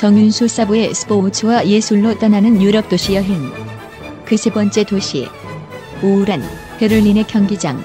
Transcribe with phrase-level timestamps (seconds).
[0.00, 3.38] 정윤수 사부의 스포츠와 예술로 떠나는 유럽 도시 여행.
[4.24, 5.26] 그 세 번째 도시.
[6.02, 6.40] 우울한
[6.78, 7.78] 베를린의 경기장.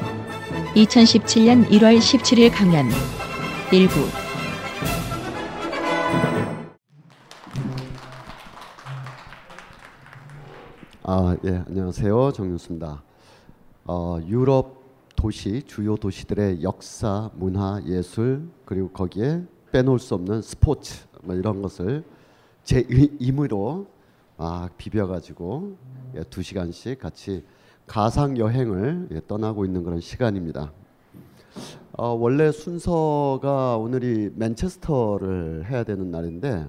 [0.75, 2.85] 2017년 1월 17일 강연.
[3.73, 3.99] 일부.
[11.03, 12.31] 아, 예, 안녕하세요.
[12.31, 13.03] 정윤수입니다.
[13.87, 14.81] 어, 유럽
[15.17, 19.43] 도시, 주요 도시들의 역사, 문화, 예술, 그리고 거기에
[19.73, 22.03] 빼놓을 수 없는 스포츠, 뭐 이런 것을
[22.63, 22.85] 제
[23.19, 23.87] 임의로
[24.37, 25.75] 막 비벼가지고
[26.15, 27.43] 예, 두 시간씩 같이
[27.87, 30.71] 가상 여행을 예, 떠나고 있는 그런 시간입니다.
[31.93, 36.67] 어, 원래 순서가 오늘이 맨체스터를 해야 되는 날인데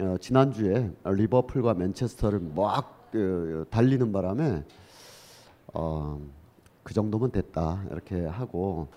[0.00, 4.62] 어, 지난주에 리버풀과 맨체스터를 막 그, 달리는 바람에
[5.74, 6.20] 어,
[6.82, 8.88] 그 정도면 됐다 이렇게 하고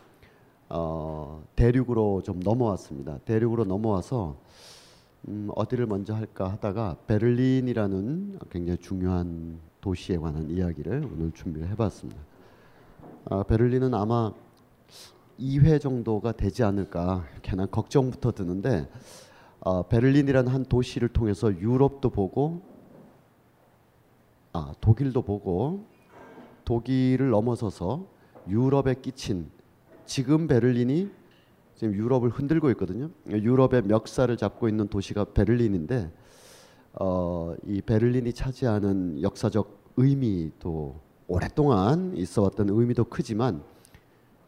[0.70, 3.20] 어, 대륙으로 좀 넘어왔습니다.
[3.26, 4.36] 대륙으로 넘어와서
[5.30, 12.20] 음, 어디를 먼저 할까 하다가 베를린이라는 굉장히 중요한 도시에 관한 이야기를 오늘 준비를 해봤습니다.
[13.30, 14.34] 아, 베를린은 아마
[15.40, 18.90] 2회 정도가 되지 않을까 괜한 걱정부터 드는데
[19.62, 22.62] 어, 베를린이라는 한 도시를 통해서 유럽도 보고
[24.52, 25.86] 아, 독일도 보고
[26.66, 28.06] 독일을 넘어서서
[28.50, 29.50] 유럽에 끼친
[30.06, 31.10] 지금 베를린이
[31.84, 33.10] 지금 유럽을 흔들고 있거든요.
[33.28, 36.14] 유럽의 멱살을 잡고 있는 도시가 베를린인데
[36.94, 40.96] 어, 이 베를린이 차지하는 역사적 의미도
[41.28, 43.62] 오랫동안 있어왔던 의미도 크지만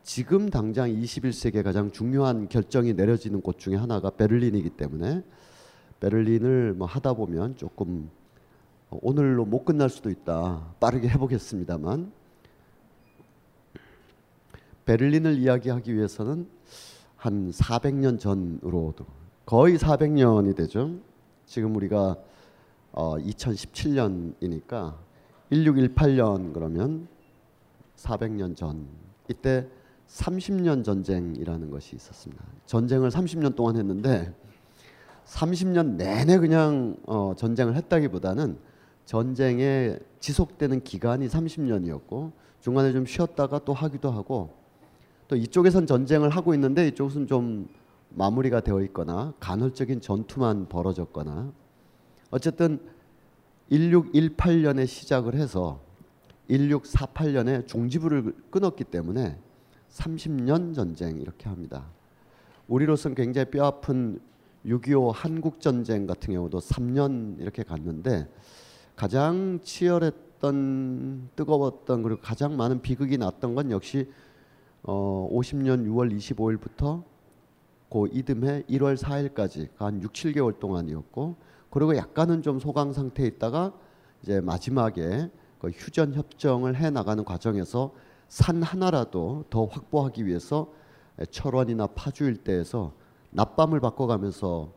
[0.02, 5.22] 지금 당장 21세기에 가장 중요한 결정이 내려지는 곳 중에 하나가 베를린이기 때문에
[6.00, 8.10] 베를린을 뭐 하다 보면 조금
[8.92, 10.74] 오늘로 못 끝날 수도 있다.
[10.80, 12.14] 빠르게 해보겠습니다만
[14.86, 16.55] 베를린을 이야기하기 위해서는
[17.26, 19.04] 한 400년 전으로도
[19.48, 20.92] 거의 400년이 되죠.
[21.48, 22.16] 지금 우리가
[22.92, 24.94] 어, 2017년이니까
[25.52, 27.08] 1618년 그러면
[27.96, 28.88] 400년 전
[29.28, 29.68] 이때
[30.08, 32.44] 30년 전쟁이라는 것이 있었습니다.
[32.68, 34.32] 전쟁을 30년 동안 했는데
[35.26, 38.60] 30년 내내 그냥 어, 전쟁을 했다기보다는
[39.06, 42.32] 전쟁에 지속되는 기간이 30년이었고
[42.62, 44.65] 중간에 좀 쉬었다가 또 하기도 하고
[45.28, 47.68] 또 이쪽에선 전쟁을 하고 있는데 이쪽은 좀
[48.10, 51.52] 마무리가 되어 있거나 간헐적인 전투만 벌어졌거나
[52.32, 52.80] 어쨌든
[53.72, 55.82] 1618년에 시작을 해서
[56.50, 59.38] 1648년에 종지부를 끊었기 때문에
[59.90, 61.86] 30년 전쟁 이렇게 합니다.
[62.68, 64.20] 우리로서는 굉장히 뼈아픈
[64.66, 68.28] 6.25 한국 전쟁 같은 경우도 3년 이렇게 갔는데
[68.96, 74.10] 가장 치열했던 뜨거웠던 그리고 가장 많은 비극이 났던 건 역시
[74.88, 77.04] 어 50년 6월 25일부터
[77.90, 81.36] 그 이듬해 1월 4일까지 한 6, 7개월 동안이었고
[81.70, 83.74] 그리고 약간은 좀 소강 상태에 있다가
[84.22, 85.30] 이제 마지막에
[85.60, 87.94] 그 휴전 협정을 해 나가는 과정에서
[88.28, 90.72] 산 하나라도 더 확보하기 위해서
[91.32, 92.94] 철원이나 파주 일대에서
[93.32, 94.72] 낮밤을 바꿔가면서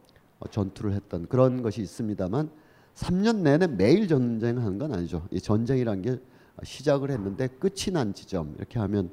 [0.51, 2.51] 전투를 했던 그런 것이 있습니다만
[2.95, 5.27] 3년 내내 매일 전쟁하는 건 아니죠.
[5.31, 6.19] 이 전쟁이란 게
[6.63, 9.11] 시작을 했는데 끝이 난 지점 이렇게 하면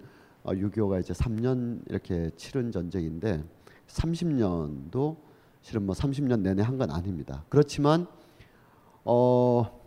[0.53, 3.43] 6.25가 이제 3년 이렇게 치른 전쟁인데
[3.87, 5.17] 30년도
[5.61, 7.43] 실은 뭐 30년 내내 한 건 아닙니다.
[7.49, 8.05] 그렇지만
[9.03, 9.81] 어,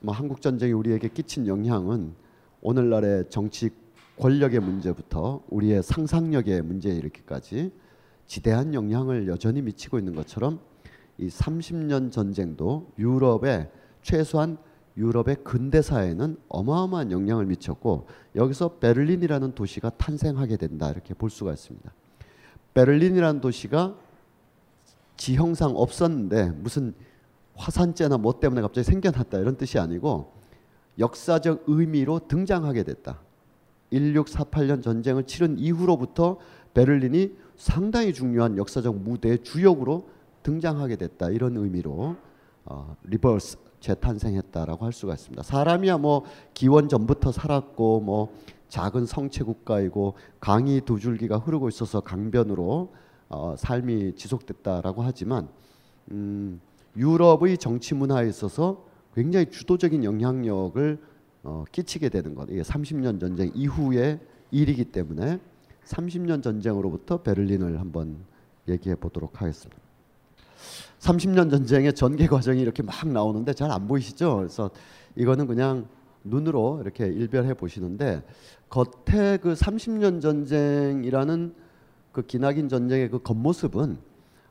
[0.00, 2.14] 뭐 한국 전쟁이 우리에게 끼친 영향은
[2.60, 3.70] 오늘날의 정치
[4.18, 7.72] 권력의 문제부터 우리의 상상력의 문제에 이르기까지
[8.26, 10.60] 지대한 영향을 여전히 미치고 있는 것처럼
[11.18, 13.70] 이 30년 전쟁도 유럽의
[14.02, 14.58] 최소한
[14.96, 18.06] 유럽의 근대사에는 어마어마한 영향을 미쳤고
[18.36, 21.92] 여기서 베를린이라는 도시가 탄생하게 된다 이렇게 볼 수가 있습니다.
[22.74, 23.96] 베를린이라는 도시가
[25.16, 26.94] 지형상 없었는데 무슨
[27.54, 30.32] 화산재나 뭐 때문에 갑자기 생겨났다 이런 뜻이 아니고
[30.98, 33.20] 역사적 의미로 등장하게 됐다.
[33.92, 36.38] 1648년 전쟁을 치른 이후로부터
[36.74, 40.08] 베를린이 상당히 중요한 역사적 무대의 주역으로
[40.42, 42.16] 등장하게 됐다 이런 의미로
[42.64, 45.42] 어, rebirth 재탄생했다라고 할 수가 있습니다.
[45.42, 46.24] 사람이야 뭐
[46.54, 48.34] 기원 전부터 살았고 뭐
[48.68, 52.94] 작은 성채 국가이고 강이 두 줄기가 흐르고 있어서 강변으로
[53.28, 55.48] 어, 삶이 지속됐다라고 하지만
[56.10, 56.60] 음,
[56.96, 60.98] 유럽의 정치 문화에 있어서 굉장히 주도적인 영향력을
[61.42, 62.48] 어, 끼치게 되는 것.
[62.50, 64.20] 이게 30년 전쟁 이후의
[64.50, 65.38] 일이기 때문에
[65.84, 68.24] 30년 전쟁으로부터 베를린을 한번
[68.68, 69.81] 얘기해 보도록 하겠습니다.
[70.98, 74.36] 30년 전쟁의 전개 과정이 이렇게 막 나오는데 잘 안 보이시죠?
[74.36, 74.70] 그래서
[75.16, 75.86] 이거는 그냥
[76.24, 78.22] 눈으로 이렇게 일별해 보시는데
[78.68, 81.54] 겉에 그 30년 전쟁이라는
[82.12, 83.98] 그 기나긴 전쟁의 그 겉모습은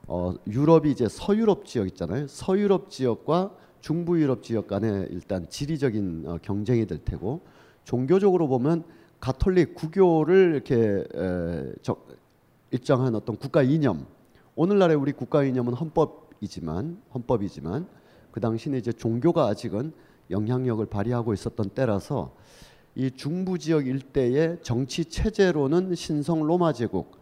[0.08, 2.28] 어, 유럽이 이제 서유럽 지역 있잖아요.
[2.28, 7.42] 서유럽 지역과 중부 유럽 지역 간에 일단 지리적인 어, 경쟁이 될 테고
[7.84, 8.84] 종교적으로 보면
[9.20, 11.96] 가톨릭 구교를 이렇게 에, 저,
[12.72, 14.06] 일정한 어떤 국가 이념
[14.56, 17.88] 오늘날의 우리 국가 이념은 헌법이지만 헌법이지만
[18.32, 19.94] 그 당시는 이제 종교가 아직은
[20.30, 22.36] 영향력을 발휘하고 있었던 때라서
[22.96, 27.22] 이 중부 지역 일대의 정치 체제로는 신성 로마 제국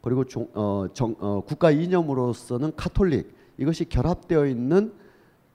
[0.00, 4.94] 그리고 종, 어, 정, 어, 국가 이념으로서는 카톨릭 이것이 결합되어 있는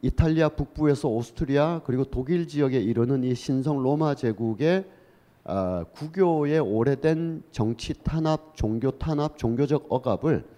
[0.03, 4.85] 이탈리아 북부에서 오스트리아 그리고 독일 지역에 이르는 이 신성 로마 제국의
[5.45, 10.54] 어, 구교의 오래된 정치 탄압, 종교 탄압, 종교적 억압을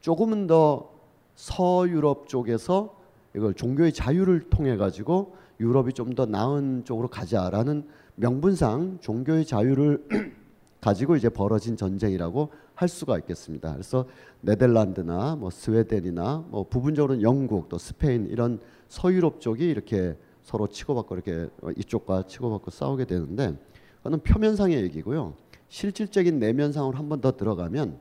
[0.00, 0.90] 조금은 더
[1.34, 2.96] 서유럽 쪽에서
[3.34, 7.84] 이걸 종교의 자유를 통해 가지고 유럽이 좀 더 나은 쪽으로 가자라는
[8.16, 10.06] 명분상 종교의 자유를
[10.80, 13.72] 가지고 이제 벌어진 전쟁이라고 할 수가 있겠습니다.
[13.72, 14.06] 그래서
[14.40, 21.48] 네덜란드나 뭐 스웨덴이나 뭐 부분적으로는 영국 또 스페인 이런 서유럽 쪽이 이렇게 서로 치고받고 이렇게
[21.76, 23.56] 이쪽과 치고받고 싸우게 되는데
[23.98, 25.34] 그거는 표면상의 얘기고요.
[25.68, 27.98] 실질적인 내면상으로 한 번 더 들어가면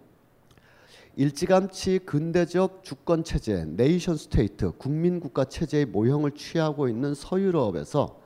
[1.20, 8.20] 일찌감치 근대적 주권 체제, nation state, 국민 국가 체제의 모형을 취하고 있는 서유럽에서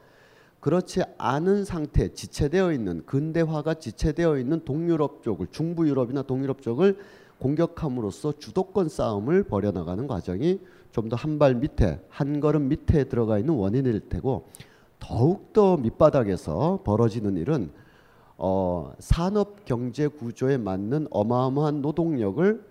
[0.59, 6.97] 그렇지 않은 상태, 지체되어 있는 근대화가 지체되어 있는 동유럽 쪽을 중부 유럽이나 동유럽 쪽을
[7.39, 10.59] 공격함으로써 주도권 싸움을 벌여 나가는 과정이
[10.91, 14.49] 좀 더 한 발 밑에, 한 걸음 밑에 들어가 있는 원인일 테고
[14.99, 17.71] 더욱 더 밑바닥에서 벌어지는 일은
[18.35, 22.69] 어, 산업 경제 구조에 맞는 어마어마한 노동력을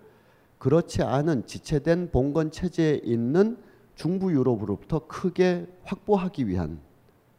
[0.60, 3.56] 그렇지 않은 지체된 봉건 체제에 있는
[3.94, 6.78] 중부 유럽으로부터 크게 확보하기 위한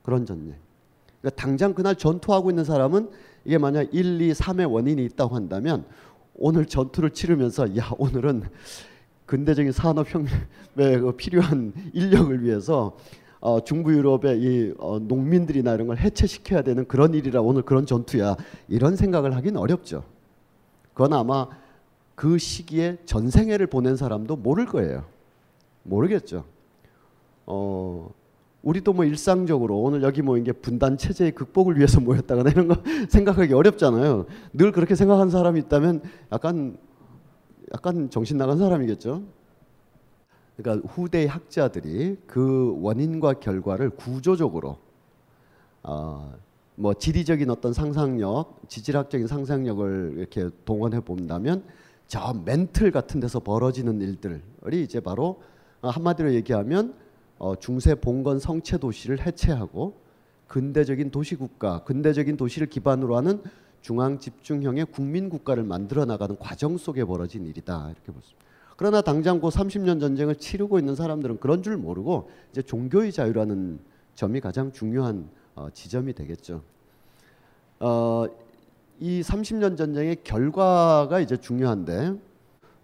[0.02, 0.56] 그런 전쟁.
[1.22, 3.12] 그러니까 당장 그날 전투하고 있는 사람은
[3.46, 5.86] 이게 만약 1, 2, 3의 원인이 있다고 한다면
[6.34, 8.42] 오늘 전투를 치르면서 야 오늘은
[9.28, 10.40] 근대적인 산업혁명에
[10.76, 12.98] 그 필요한 인력을 위해서
[13.40, 18.36] 어, 중부 유럽의 이 어, 농민들이나 이런 걸 해체시켜야 되는 그런 일이라 오늘 그런 전투야
[18.68, 20.04] 이런 생각을 하긴 어렵죠.
[20.94, 21.48] 그건 아마
[22.16, 25.06] 그 시기에 전생애를 보낸 사람도 모를 거예요.
[25.84, 26.46] 모르겠죠.
[27.46, 28.12] 어,
[28.64, 32.76] 우리도 뭐 일상적으로 오늘 여기 모인 게 분단 체제의 극복을 위해서 모였다거나 이런 거
[33.10, 34.26] 생각하기 어렵잖아요.
[34.54, 36.78] 늘 그렇게 생각하는 사람이 있다면 약간
[37.74, 39.24] 약간 정신 나간 사람이겠죠.
[40.58, 44.78] 그러니까 후대 학자들이 그 원인과 결과를 구조적으로
[45.84, 46.34] 어,
[46.76, 51.64] 뭐 지리적인 어떤 상상력, 지질학적인 상상력을 이렇게 동원해 본다면
[52.12, 55.42] 저 멘틀 같은 데서 벌어지는 일들이 이제 바로
[55.82, 56.94] 한마디로 얘기하면
[57.38, 59.96] 어, 중세 봉건 성체 도시를 해체하고
[60.48, 63.42] 근대적인 도시 국가, 근대적인 도시를 기반으로 하는
[63.80, 68.34] 중앙 집중형의 국민 국가를 만들어 나가는 과정 속에 벌어진 일이다 이렇게 볼 수.
[68.76, 73.80] 그러나 당장 그 30년 전쟁을 치르고 있는 사람들은 그런 줄 모르고 이제 종교의 자유라는
[74.16, 76.62] 점이 가장 중요한 어, 지점이 되겠죠.
[77.80, 78.26] 어,
[79.02, 82.14] 이 30년 전쟁의 결과가 이제 중요한데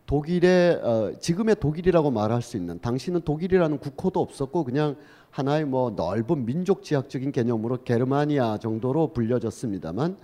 [0.08, 4.96] 독일의 어, 지금의 독일이라고 말할 수 있는 당시는 독일이라는 국호도 없었고 그냥
[5.30, 10.18] 하나의 뭐 넓은 민족 지향적인 개념으로 게르마니아 정도로 불려졌습니다만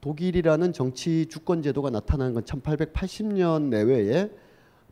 [0.00, 4.30] 독일이라는 정치 주권 제도가 나타나는 건 1880년 내외에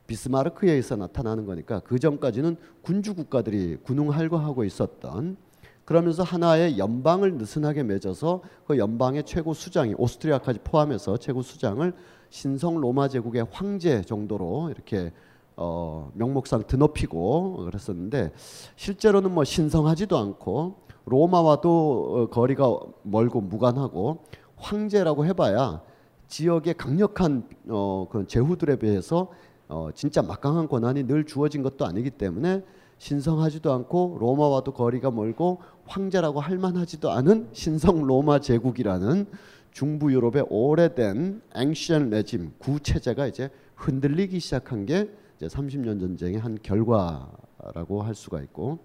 [0.07, 5.39] 비스마르크에 의해서 나타나는 거니까 그 전까지는 군주 국가들이 군웅 할거하고 있었던
[5.85, 11.93] 그러면서 하나의 연방을 느슨하게 맺어서 그 연방의 최고 수장이 오스트리아까지 포함해서 최고 수장을
[12.31, 15.13] 신성 로마 제국의 황제 정도로 이렇게
[15.57, 18.33] 어, 명목상 드높이고 그랬었는데
[18.77, 24.25] 실제로는 뭐 신성하지도 않고 로마와도 어, 거리가 멀고 무관하고
[24.57, 25.83] 황제라고 해봐야
[26.29, 29.29] 지역의 강력한 어, 그 제후들에 비해서
[29.69, 32.63] 어, 진짜 막강한 권한이 늘 주어진 것도 아니기 때문에
[32.99, 39.27] 신성하지도 않고 로마와도 거리가 멀고 황제라고 할 만하지도 않은 신성 로마 제국이라는
[39.73, 48.03] 중부 유럽의 오래된 앵시언 레짐 구체제가 이제 흔들리기 시작한 게 이제 30년 전쟁의 한 결과라고
[48.03, 48.79] 할 수가 있고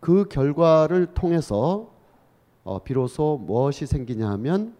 [0.00, 1.92] 그 결과를 통해서
[2.64, 4.74] 어, 비로소 무엇이 생기냐 하면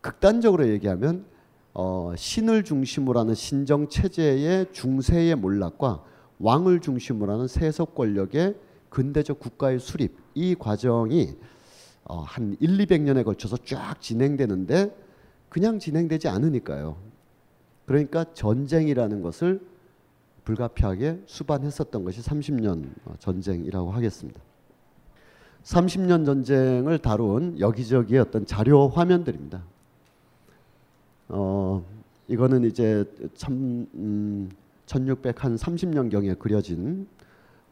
[0.00, 1.24] 극단적으로 얘기하면
[1.72, 6.02] 어, 신을 중심으로 하는 신정 체제의 중세의 몰락과
[6.38, 8.56] 왕을 중심으로 하는 세속 권력의
[8.90, 11.36] 근대적 국가의 수립 이 과정이
[12.04, 14.94] 어, 한 1, 200년에 걸쳐서 쫙 진행되는데
[15.48, 16.96] 그냥 진행되지 않으니까요.
[17.86, 19.60] 그러니까 전쟁이라는 것을
[20.44, 24.40] 불가피하게 수반했었던 것이 30년 전쟁이라고 하겠습니다.
[25.64, 29.62] 30년 전쟁을 다룬 여기저기의 어떤 자료 화면들입니다.
[31.28, 31.84] 어,
[32.28, 33.04] 이거는 이제
[33.34, 34.50] 참, 음,
[34.86, 37.06] 1600한 30년 경에 그려진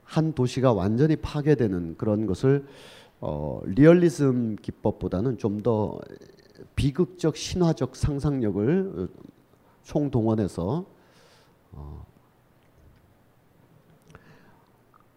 [0.09, 2.67] 한 도시가 완전히 파괴되는 그런 것을
[3.21, 5.99] 어, 리얼리즘 기법보다는 좀 더
[6.77, 9.09] 비극적 신화적 상상력을
[9.83, 10.87] 총동원해서
[11.73, 12.07] 어,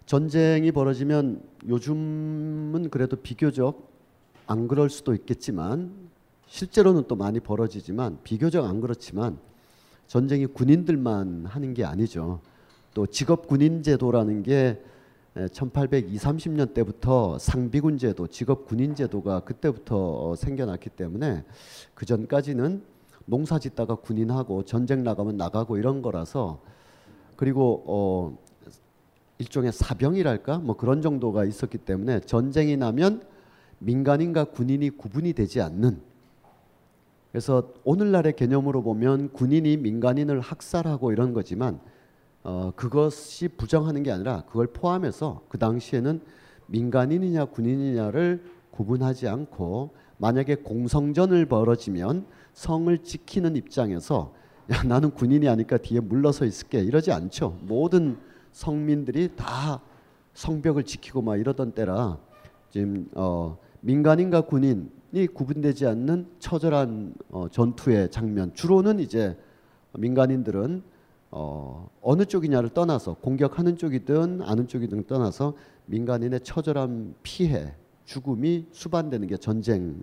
[0.06, 3.92] 전쟁이 벌어지면 요즘은 그래도 비교적
[4.48, 5.94] 안 그럴 수도 있겠지만
[6.48, 9.38] 실제로는 또 많이 벌어지지만 비교적 안 그렇지만
[10.08, 12.42] 전쟁이 군인들만 하는 게 아니죠.
[12.94, 14.82] 또 직업 군인 제도라는 게
[15.54, 21.46] 1820, 30년 때부터 상비군 제도, 직업 군인 제도가 그때부터 어, 생겨났기 때문에
[21.94, 22.84] 그 전까지는
[23.26, 26.60] 농사 짓다가 군인하고 전쟁 나가면 나가고 이런 거라서
[27.38, 28.38] 그리고 어
[29.38, 30.60] 일종의 사병이랄까?
[30.60, 33.24] 뭐 그런 정도가 있었기 때문에 전쟁이 나면
[33.80, 36.02] 민간인과 군인이 구분이 되지 않는.
[37.32, 41.80] 그래서 오늘날의 개념으로 보면 군인이 민간인을 학살하고 이런 거지만
[42.44, 46.22] 어, 그것이 부정하는 게 아니라 그걸 포함해서 그 당시에는
[46.68, 54.34] 민간인이냐 군인이냐를 구분하지 않고 만약에 공성전을 벌어지면 성을 지키는 입장에서
[54.72, 57.58] 야 나는 군인이 아니까 뒤에 물러서 있을게 이러지 않죠.
[57.62, 58.18] 모든
[58.52, 59.82] 성민들이 다
[60.34, 62.18] 성벽을 지키고 막 이러던 때라
[62.70, 69.38] 지금 어, 민간인과 군인이 구분되지 않는 처절한 어, 전투의 장면 주로는 이제
[69.98, 70.84] 민간인들은
[71.32, 77.74] 어, 어느 쪽이냐를 떠나서 공격하는 쪽이든 아는 쪽이든 떠나서 민간인의 처절한 피해,
[78.04, 80.02] 죽음이 수반되는 게 전쟁이죠.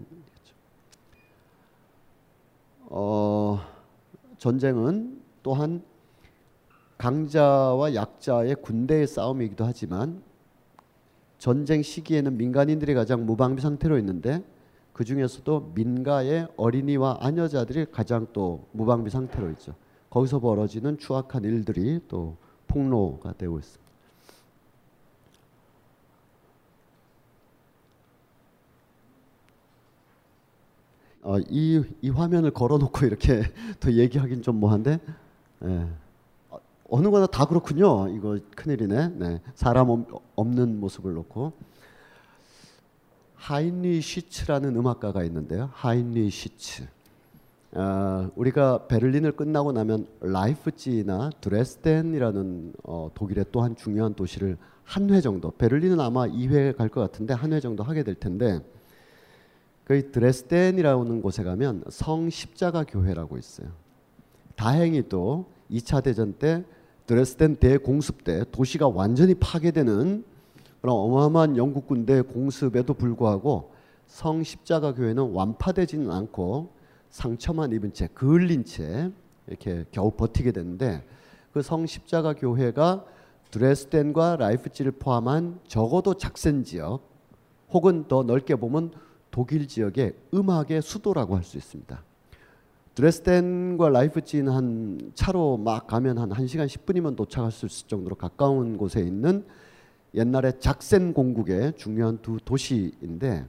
[2.86, 3.60] 어,
[4.38, 5.82] 전쟁은 또한
[6.96, 10.22] 강자와 약자의 군대의 싸움이기도 하지만
[11.38, 14.42] 전쟁 시기에는 민간인들이 가장 무방비 상태로 있는데
[14.92, 19.74] 그 중에서도 민가의 어린이와 아녀자들이 가장 또 무방비 상태로 있죠.
[20.10, 22.36] 거기서 벌어지는 추악한 일들이 또
[22.66, 23.88] 폭로가 되고 있습니다.
[31.22, 33.42] 어, 이, 이 화면을 걸어놓고 이렇게
[33.80, 34.98] 또 얘기하긴 좀 뭐한데
[35.64, 35.86] 예.
[36.48, 38.08] 어, 어느 거나 다 그렇군요.
[38.08, 39.08] 이거 큰일이네.
[39.08, 39.42] 네.
[39.54, 41.52] 사람 없는 모습을 놓고
[43.34, 45.70] 하인리 시츠라는 음악가가 있는데요.
[45.74, 46.86] 하인리 시츠.
[47.72, 55.20] 어, 우리가 베를린을 끝나고 나면 라이프치나 드레스덴이라는 어, 독일의 또 한 중요한 도시를 한 회
[55.20, 58.60] 정도 베를린은 아마 2회 갈 것 같은데 한 회 정도 하게 될 텐데
[59.84, 63.68] 그 드레스덴이라는 곳에 가면 성 십자가 교회라고 있어요.
[64.56, 66.64] 다행히 또 2차 대전 때
[67.06, 70.24] 드레스덴 대공습 때 도시가 완전히 파괴되는
[70.80, 73.70] 그런 어마어마한 영국 군대 공습에도 불구하고
[74.06, 76.70] 성 십자가 교회는 완파되지는 않고
[77.10, 79.10] 상처만 입은 채 그을린 채
[79.46, 81.04] 이렇게 겨우 버티게 되는데
[81.52, 83.04] 그 성 십자가 교회가
[83.50, 87.00] 드레스덴과 라이프치히를 포함한 적어도 작센 지역
[87.70, 88.92] 혹은 더 넓게 보면
[89.30, 92.02] 독일 지역의 음악의 수도라고 할 수 있습니다.
[92.94, 99.00] 드레스덴과 라이프치히는 한 차로 막 가면 한 1시간 10분이면 도착할 수 있을 정도로 가까운 곳에
[99.00, 99.44] 있는
[100.14, 103.46] 옛날에 작센 공국의 중요한 두 도시인데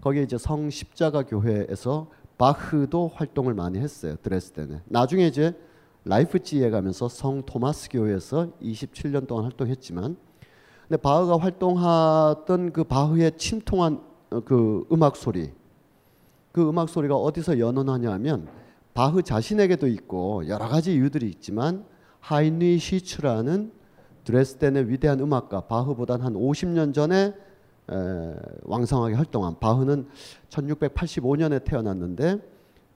[0.00, 2.08] 거기에 이제 성 십자가 교회에서
[2.42, 4.16] 바흐도 활동을 많이 했어요.
[4.20, 4.80] 드레스덴에.
[4.86, 5.56] 나중에 이제
[6.02, 10.16] 라이프치히에 가면서 성 토마스 교회에서 27년 동안 활동했지만
[10.88, 15.52] 근데 바흐가 활동하던 그 바흐의 침통한 어, 그 음악 소리
[16.50, 18.48] 그 음악 소리가 어디서 연원하냐면
[18.92, 21.84] 바흐 자신에게도 있고 여러 가지 이유들이 있지만
[22.18, 23.70] 하이니 시츠라는
[24.24, 27.34] 드레스덴의 위대한 음악가 바흐보단 한 50년 전에
[27.90, 30.08] 에, 왕성하게 활동한 바흐는
[30.48, 32.38] 1685년에 태어났는데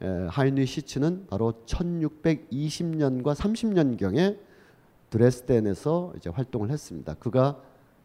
[0.02, 4.38] 에, 하이니 시츠는 바로 1620년과 30년경에
[5.11, 7.14] 드레스덴에서 이제 활동을 했습니다.
[7.14, 7.61] 그가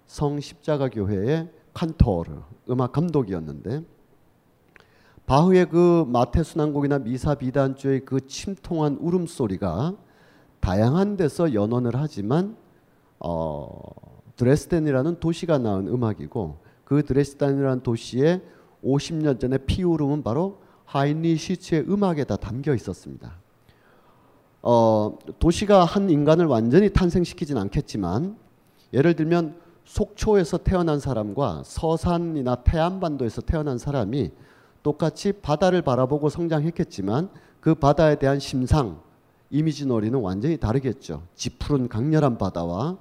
[0.05, 2.31] 성 십자가 교회의 칸토르
[2.69, 3.83] 음악 감독이었는데
[5.25, 9.95] 바흐의 그 마태 순환곡이나 미사 비단주의 그 침통한 울음소리가
[10.59, 12.57] 다양한 데서 연원을 하지만
[13.19, 13.69] 어,
[14.35, 16.57] 드레스덴이라는 도시가 낳은 음악이고
[16.91, 18.41] 그 드레스덴이라는 도시에
[18.83, 23.31] 50년 전에 피우름은 바로 하인리 시츠의 음악에 다 담겨 있었습니다.
[24.61, 28.35] 어, 도시가 한 인간을 완전히 탄생시키진 않겠지만
[28.91, 29.55] 예를 들면
[29.85, 34.31] 속초에서 태어난 사람과 서산이나 태안반도에서 태어난 사람이
[34.83, 37.29] 똑같이 바다를 바라보고 성장했겠지만
[37.61, 38.99] 그 바다에 대한 심상,
[39.49, 41.23] 이미지 놀이는 완전히 다르겠죠.
[41.35, 42.97] 짙푸른 강렬한 바다와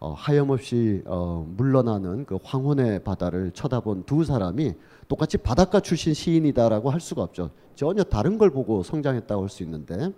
[0.00, 4.74] 어, 하염없이 어, 물러나는 그 황혼의 바다를 쳐다본 두 사람이
[5.08, 7.50] 똑같이 바닷가 출신 시인이다라고 할 수가 없죠.
[7.74, 10.12] 전혀 다른 걸 보고 성장했다고 할 수 있는데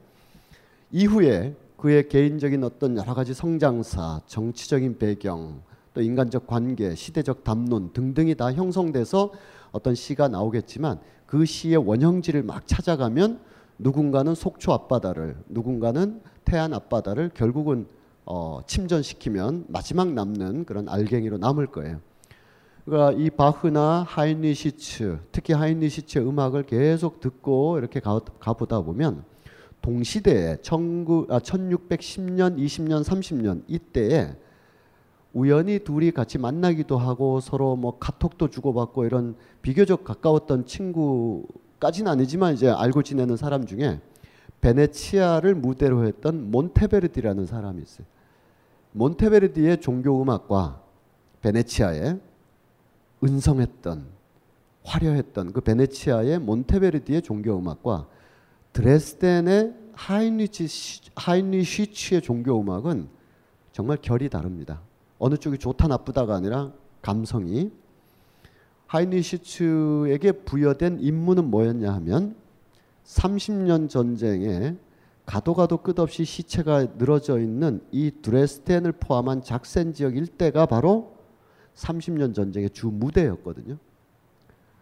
[0.92, 5.62] 이후에 그의 개인적인 어떤 여러 가지 성장사, 정치적인 배경,
[5.94, 9.32] 또 인간적 관계, 시대적 담론 등등이 다 형성돼서
[9.72, 13.40] 어떤 시가 나오겠지만 그 시의 원형지를 막 찾아가면
[13.78, 17.86] 누군가는 속초 앞바다를, 누군가는 태안 앞바다를 결국은
[18.24, 22.00] 어, 침전시키면 마지막 남는 그런 알갱이로 남을 거예요.
[22.84, 29.24] 그러니까 이 바흐나 하인리시츠, 특히 하인리시츠의 음악을 계속 듣고 이렇게 가, 가보다 보면
[29.82, 34.34] 동시대에 19, 아, 1610년, 20년, 30년 이때에
[35.32, 42.68] 우연히 둘이 같이 만나기도 하고 서로 뭐 카톡도 주고받고 이런 비교적 가까웠던 친구까지는 아니지만 이제
[42.68, 44.00] 알고 지내는 사람 중에
[44.60, 48.06] 베네치아를 무대로 했던 몬테베르디라는 사람이 있어요.
[48.92, 50.82] 몬테베르디의 종교 음악과
[51.42, 52.20] 베네치아의
[53.22, 54.06] 은성했던
[54.84, 58.08] 화려했던 그 베네치아의 몬테베르디의 종교 음악과
[58.72, 63.08] 드레스덴의 하인리치 하인리시츠의 종교 음악은
[63.72, 64.80] 정말 결이 다릅니다.
[65.18, 67.70] 어느 쪽이 좋다 나쁘다가 아니라 감성이
[68.86, 72.34] 하인리시츠에게 부여된 임무는 뭐였냐 하면
[73.10, 74.76] 30년 전쟁에
[75.26, 81.16] 가도 가도 끝없이 시체가 늘어져 있는 이 드레스덴을 포함한 작센 지역 일대가 바로
[81.74, 83.78] 30년 전쟁의 주 무대였거든요.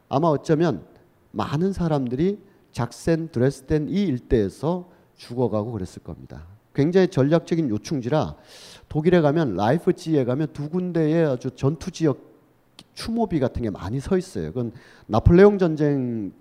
[0.08, 0.84] 아마 어쩌면
[1.32, 2.38] 많은 사람들이
[2.72, 6.46] 작센 드레스덴 이 일대에서 죽어가고 그랬을 겁니다.
[6.74, 8.36] 굉장히 전략적인 요충지라
[8.88, 12.27] 독일에 가면 라이프지에 가면 두 군데의 아주 전투 지역
[12.94, 14.48] 추모비 같은 게 많이 서 있어요.
[14.48, 14.72] 그건
[15.06, 16.32] 나폴레옹 전쟁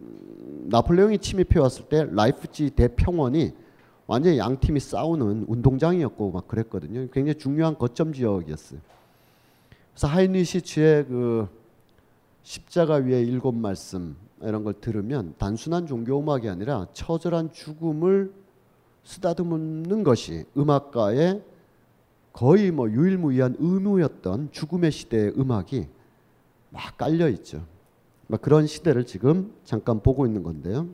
[0.66, 3.54] 나폴레옹이 침입해 왔을 때 라이프지 대평원이
[4.08, 7.08] 완전히 양 팀이 싸우는 운동장이었고 막 그랬거든요.
[7.12, 8.80] 굉장히 중요한 거점 지역이었어요.
[9.92, 11.48] 그래서 하이니시츠의 그
[12.44, 18.32] 십자가 위에 일곱 말씀 이런 걸 들으면 단순한 종교 음악이 아니라 처절한 죽음을
[19.04, 21.42] 쓰다듬는 것이 음악가의
[22.32, 25.88] 거의 뭐 유일무이한 의무였던 죽음의 시대의 음악이
[26.70, 27.66] 막 깔려 있죠.
[28.28, 30.88] 막 그런 시대를 지금 잠깐 보고 있는 건데요.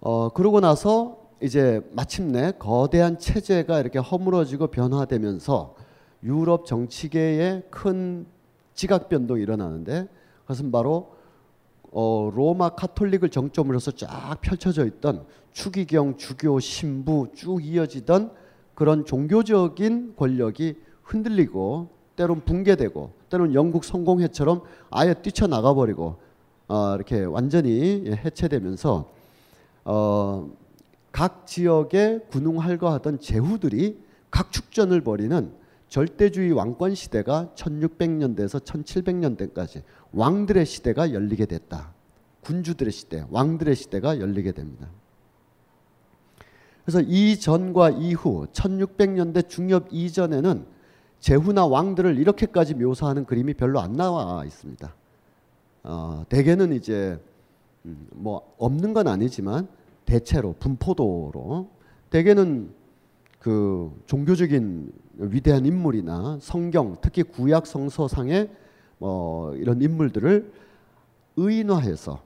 [0.00, 5.74] 어 그러고 나서 이제 마침내 거대한 체제가 이렇게 허물어지고 변화되면서
[6.22, 8.26] 유럽 정치계에 큰
[8.74, 10.08] 지각 변동이 일어나는데
[10.42, 11.16] 그것은 바로
[11.90, 18.32] 어, 로마 카톨릭을 정점으로 해서 쫙 펼쳐져 있던 추기경, 주교, 신부 쭉 이어지던
[18.74, 26.16] 그런 종교적인 권력이 흔들리고 때론 붕괴되고 때론 영국 성공회처럼 아예 뛰쳐나가 버리고
[26.66, 29.08] 어, 이렇게 완전히 해체되면서
[29.84, 30.50] 어,
[31.12, 34.02] 각 지역에 군웅할거하던 제후들이
[34.32, 35.52] 각축전을 벌이는
[35.88, 41.94] 절대주의 왕권 시대가 1600년대에서 1700년대까지 왕들의 시대가 열리게 됐다.
[42.42, 44.88] 군주들의 시대, 왕들의 시대가 열리게 됩니다.
[46.84, 50.77] 그래서 이전과 이후 1600년대 중엽 이전에는
[51.20, 54.94] 제후나 왕들을 이렇게까지 묘사하는 그림이 별로 안 나와 있습니다.
[55.84, 57.18] 어, 대개는 이제
[57.84, 59.68] 음, 뭐 없는 건 아니지만
[60.04, 61.68] 대체로 분포도로
[62.10, 62.70] 대개는
[63.38, 68.50] 그 종교적인 위대한 인물이나 성경 특히 구약 성서상의
[68.98, 70.52] 뭐 이런 인물들을
[71.36, 72.20] 의인화해서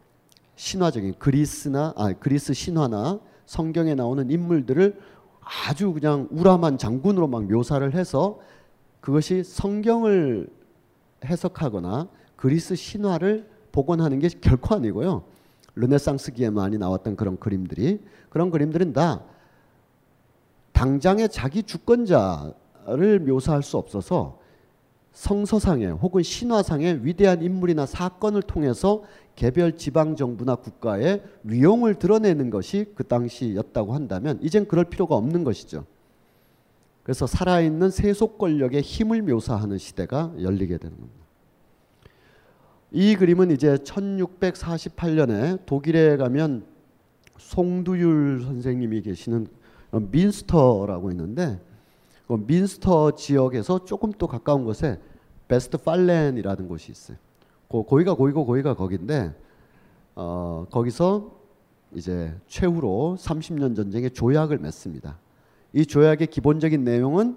[0.56, 4.98] 신화적인 그리스나 아 그리스 신화나 성경에 나오는 인물들을
[5.40, 8.38] 아주 그냥 우람한 장군으로 막 묘사를 해서
[9.02, 10.48] 그것이 성경을
[11.24, 15.24] 해석하거나 그리스 신화를 복원하는 게 결코 아니고요.
[15.74, 19.24] 르네상스기에 많이 나왔던 그런 그림들이 그런 그림들은 다
[20.72, 24.38] 당장의 자기 주권자를 묘사할 수 없어서
[25.12, 29.02] 성서상의 혹은 신화상의 위대한 인물이나 사건을 통해서
[29.34, 35.84] 개별 지방 정부나 국가의 위용을 드러내는 것이 그 당시였다고 한다면 이젠 그럴 필요가 없는 것이죠.
[37.02, 41.22] 그래서 살아있는 세속 권력의 힘을 묘사하는 시대가 열리게 되는 겁니다.
[42.92, 46.64] 이 그림은 이제 1648년에 독일에 가면
[47.38, 49.46] 송두율 선생님이 계시는
[49.90, 51.60] 민스터라고 있는데
[52.28, 55.00] 그 민스터 지역에서 조금 또 가까운 곳에
[55.48, 57.16] 베스트 팔렌이라는 곳이 있어요.
[57.68, 59.34] 고, 거기가 거기고 거기가 거긴데
[60.14, 61.32] 어, 거기서
[61.94, 65.18] 이제 최후로 30년 전쟁의 조약을 맺습니다.
[65.72, 67.36] 이 조약의 기본적인 내용은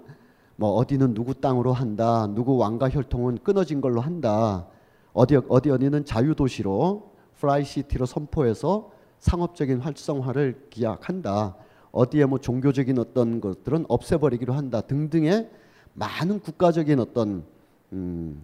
[0.56, 4.66] 뭐 어디는 누구 땅으로 한다, 누구 왕과 혈통은 끊어진 걸로 한다,
[5.12, 11.56] 어디 어디 어디는 자유 도시로 프라이시티로 선포해서 상업적인 활성화를 기약한다.
[11.92, 15.48] 어디에 뭐 종교적인 어떤 것들은 없애버리기로 한다 등등의
[15.94, 17.44] 많은 국가적인 어떤
[17.92, 18.42] 음,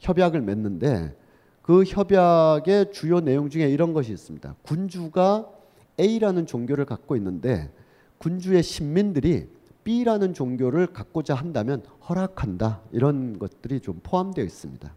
[0.00, 1.16] 협약을 맺는데
[1.62, 4.56] 그 협약의 주요 내용 중에 이런 것이 있습니다.
[4.62, 5.48] 군주가
[6.00, 7.70] A라는 종교를 갖고 있는데
[8.18, 9.48] 군주의 신민들이
[9.84, 12.80] B라는 종교를 갖고자 한다면 허락한다.
[12.92, 14.92] 이런 것들이 좀 포함되어 있습니다.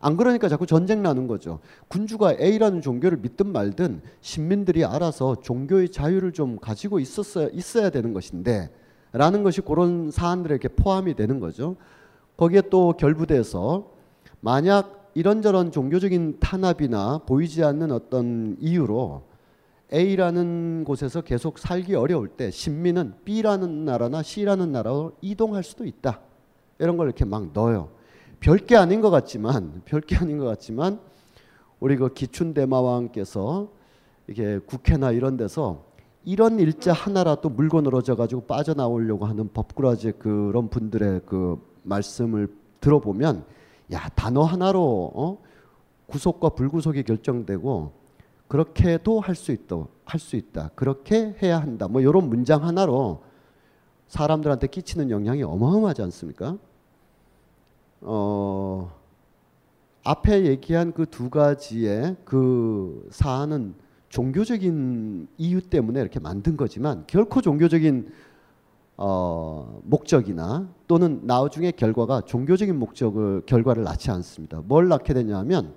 [0.00, 1.60] 안 그러니까 자꾸 전쟁 나는 거죠.
[1.88, 8.70] 군주가 A라는 종교를 믿든 말든 신민들이 알아서 종교의 자유를 좀 가지고 있었어야 있어야 되는 것인데
[9.12, 11.76] 라는 것이 그런 사안들에게 포함이 되는 거죠.
[12.36, 13.92] 거기에 또 결부돼서
[14.40, 19.22] 만약 이런저런 종교적인 탄압이나 보이지 않는 어떤 이유로
[19.94, 26.20] A라는 곳에서 계속 살기 어려울 때 신민은 B라는 나라나 C라는 나라로 이동할 수도 있다.
[26.80, 27.90] 이런 걸 이렇게 막 넣어요.
[28.40, 30.98] 별게 아닌 것 같지만 별게 아닌 것 같지만
[31.78, 33.68] 우리 그 기춘 대마왕께서
[34.26, 35.84] 이게 국회나 이런 데서
[36.24, 42.48] 이런 일자 하나라도 물건으로 져 가지고 빠져나오려고 하는 법꾸라지 그런 분들의 그 말씀을
[42.80, 43.44] 들어보면
[43.92, 45.38] 야 단어 하나로 어?
[46.06, 48.03] 구속과 불구속이 결정되고
[48.54, 53.24] 그렇게도 할 수 있다 할 수 있다 그렇게 해야 한다 뭐 이런 문장 하나로
[54.06, 56.56] 사람들한테 끼치는 영향이 어마어마하지 않습니까?
[58.02, 58.92] 어
[60.04, 63.74] 앞에 얘기한 그 두 가지의 그 사안은
[64.10, 68.12] 종교적인 이유 때문에 이렇게 만든 거지만 결코 종교적인
[68.96, 74.62] 어, 목적이나 또는 나중에 결과가 종교적인 목적을 결과를 낳지 않습니다.
[74.64, 75.74] 뭘 낳게 되냐면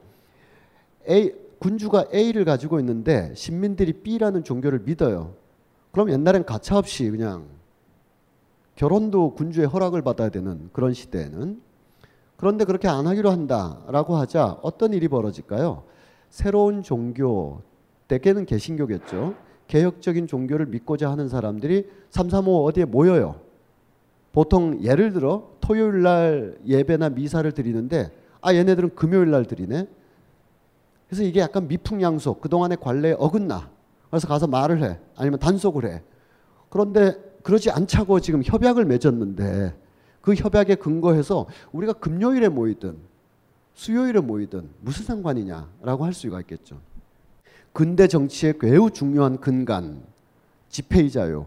[1.09, 5.33] A 군주가 A를 가지고 있는데 신민들이 B라는 종교를 믿어요.
[5.91, 7.45] 그럼 옛날엔 가차없이 그냥
[8.75, 11.61] 결혼도 군주의 허락을 받아야 되는 그런 시대에는
[12.37, 15.83] 그런데 그렇게 안 하기로 한다라고 하자 어떤 일이 벌어질까요?
[16.29, 17.61] 새로운 종교,
[18.07, 19.33] 대개는 개신교겠죠.
[19.67, 23.41] 개혁적인 종교를 믿고자 하는 사람들이 335 어디에 모여요.
[24.31, 29.87] 보통 예를 들어 토요일 날 예배나 미사를 드리는데 아 얘네들은 금요일 날 드리네.
[31.07, 33.69] 그래서 이게 약간 미풍양속 그동안의 관례에 어긋나.
[34.09, 34.99] 그래서 가서 말을 해.
[35.15, 36.03] 아니면 단속을 해.
[36.69, 39.75] 그런데 그러지 않자고 지금 협약을 맺었는데
[40.21, 42.97] 그 협약에 근거해서 우리가 금요일에 모이든
[43.73, 46.79] 수요일에 모이든 무슨 상관이냐라고 할 수가 있겠죠.
[47.71, 50.03] 근대 정치의 매우 중요한 근간
[50.67, 51.45] 집회의 자유,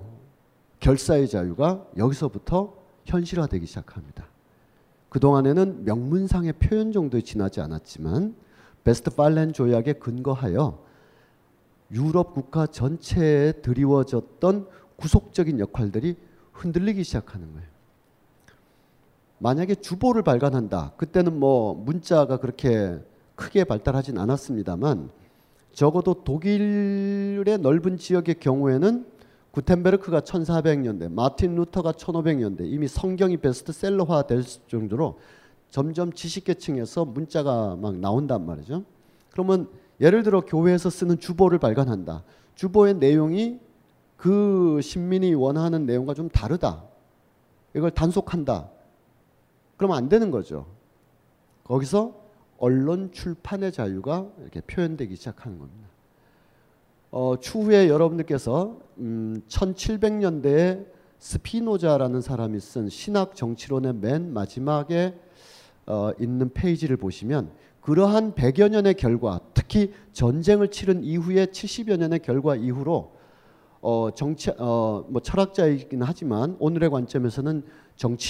[0.79, 4.27] 결사의 자유가 여기서부터 현실화되기 시작합니다.
[5.09, 8.35] 그동안에는 명문상의 표현 정도에 지나지 않았지만
[8.85, 10.79] 베스트팔렌 조약에 근거하여
[11.93, 16.17] 유럽 국가 전체에 드리워졌던 구속적인 역할들이
[16.53, 17.69] 흔들리기 시작하는 거예요.
[19.39, 20.93] 만약에 주보를 발간한다.
[20.97, 22.99] 그때는 뭐 문자가 그렇게
[23.35, 25.11] 크게 발달하진 않았습니다만
[25.73, 29.07] 적어도 독일의 넓은 지역의 경우에는
[29.53, 35.19] 구텐베르크가 1400년대, 마틴 루터가 1500년대 이미 성경이 베스트셀러화 될 정도로
[35.71, 38.85] 점점 지식계층에서 문자가 막 나온단 말이죠.
[39.31, 39.69] 그러면
[40.01, 42.25] 예를 들어 교회에서 쓰는 주보를 발간한다.
[42.55, 43.61] 주보의 내용이
[44.17, 46.85] 그 신민이 원하는 내용과 좀 다르다.
[47.75, 48.69] 이걸 단속한다.
[49.77, 50.67] 그러면 안 되는 거죠.
[51.65, 52.15] 거기서
[52.59, 55.89] 언론 출판의 자유가 이렇게 표현되기 시작하는 겁니다.
[57.11, 60.87] 어, 추후에 여러분들께서 음, 1700년대에
[61.19, 65.19] 스피노자라는 사람이 쓴 신학 정치론의 맨 마지막에
[65.91, 67.51] 어, 있는 페이지를 보시면
[67.81, 73.13] 그러한 100여 년의 결과, 특히 전쟁을 치른 이후에 70여 년의 결과 이후로
[73.81, 77.65] 어, 정치 어, 뭐 철학자이긴 하지만 오늘의 관점에서는
[77.97, 78.27] 정치가이기도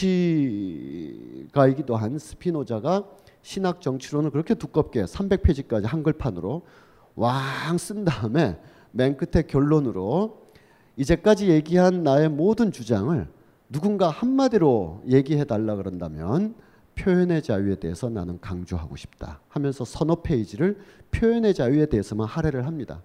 [1.97, 3.05] 한 스피노자가
[3.43, 6.63] 신학 정치론을 그렇게 두껍게 300페이지까지 한글판으로
[7.17, 8.59] 왕 쓴 다음에
[8.93, 10.47] 맨 끝에 결론으로
[10.97, 13.27] 이제까지 얘기한 나의 모든 주장을
[13.69, 16.55] 누군가 한마디로 얘기해 달라 그런다면
[17.01, 20.79] 표현의 자유에 대해서 나는 강조하고 싶다 하면서 서너 페이지를
[21.11, 23.03] 표현의 자유에 대해서만 할애를 합니다.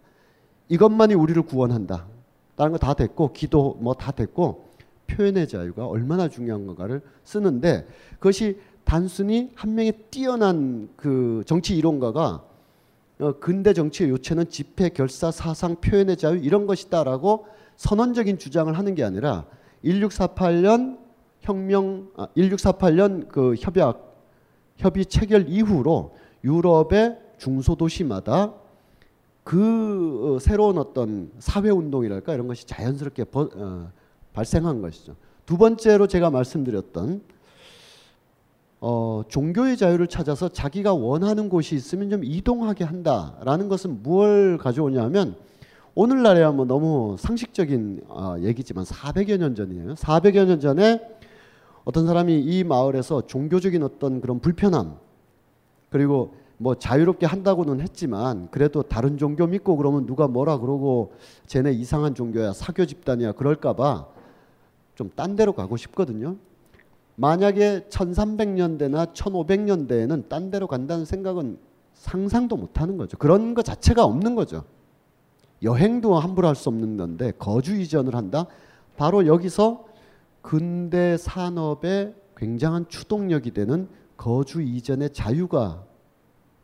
[0.68, 2.08] 이것만이 우리를 구원한다.
[2.58, 4.66] 다른 거 다 됐고 기도 뭐 다 됐고
[5.08, 12.44] 표현의 자유가 얼마나 중요한 건가를 쓰는데 그것이 단순히 한 명의 뛰어난 그 정치 이론가가
[13.20, 19.04] 어, 근대 정치의 요체는 집회, 결사, 사상, 표현의 자유 이런 것이다라고 선언적인 주장을 하는 게
[19.04, 19.46] 아니라
[19.86, 21.05] 1648년
[21.46, 24.16] 혁명, 아, 1648년 그 협약
[24.78, 28.54] 협의 체결 이후로 유럽의 중소도시마다
[29.44, 33.92] 그 어, 새로운 어떤 사회 운동이랄까 이런 것이 자연스럽게 버, 어,
[34.34, 35.16] 발생한 것이죠.
[35.46, 37.22] 두 번째로 제가 말씀드렸던
[38.82, 45.36] 어, 종교의 자유를 찾아서 자기가 원하는 곳이 있으면 좀 이동하게 한다라는 것은 무엇을 가져오냐면
[45.94, 49.94] 오늘날에야 뭐 너무 상식적인 어, 얘기지만 400여 년 전이에요.
[49.94, 51.00] 400여 년 전에
[51.86, 54.98] 어떤 사람이 이 마을에서 종교적인 어떤 그런 불편함
[55.90, 61.14] 그리고 뭐 자유롭게 한다고는 했지만 그래도 다른 종교 믿고 그러면 누가 뭐라 그러고
[61.48, 64.08] 쟤네 이상한 종교야 사교 집단이야 그럴까봐
[64.96, 66.38] 좀 딴 데로 가고 싶거든요.
[67.18, 71.58] 만약에 1300년대나 1500년대에는 딴 데로 간다는 생각은
[71.94, 73.18] 상상도 못 하는 거죠.
[73.18, 74.64] 그런 것 자체가 없는 거죠.
[75.64, 78.48] 여행도 함부로 할 수 없는 건데 거주 이전을 한다.
[78.98, 79.86] 바로 여기서
[80.46, 85.84] 근대 산업의 굉장한 추동력이 되는 거주 이전의 자유가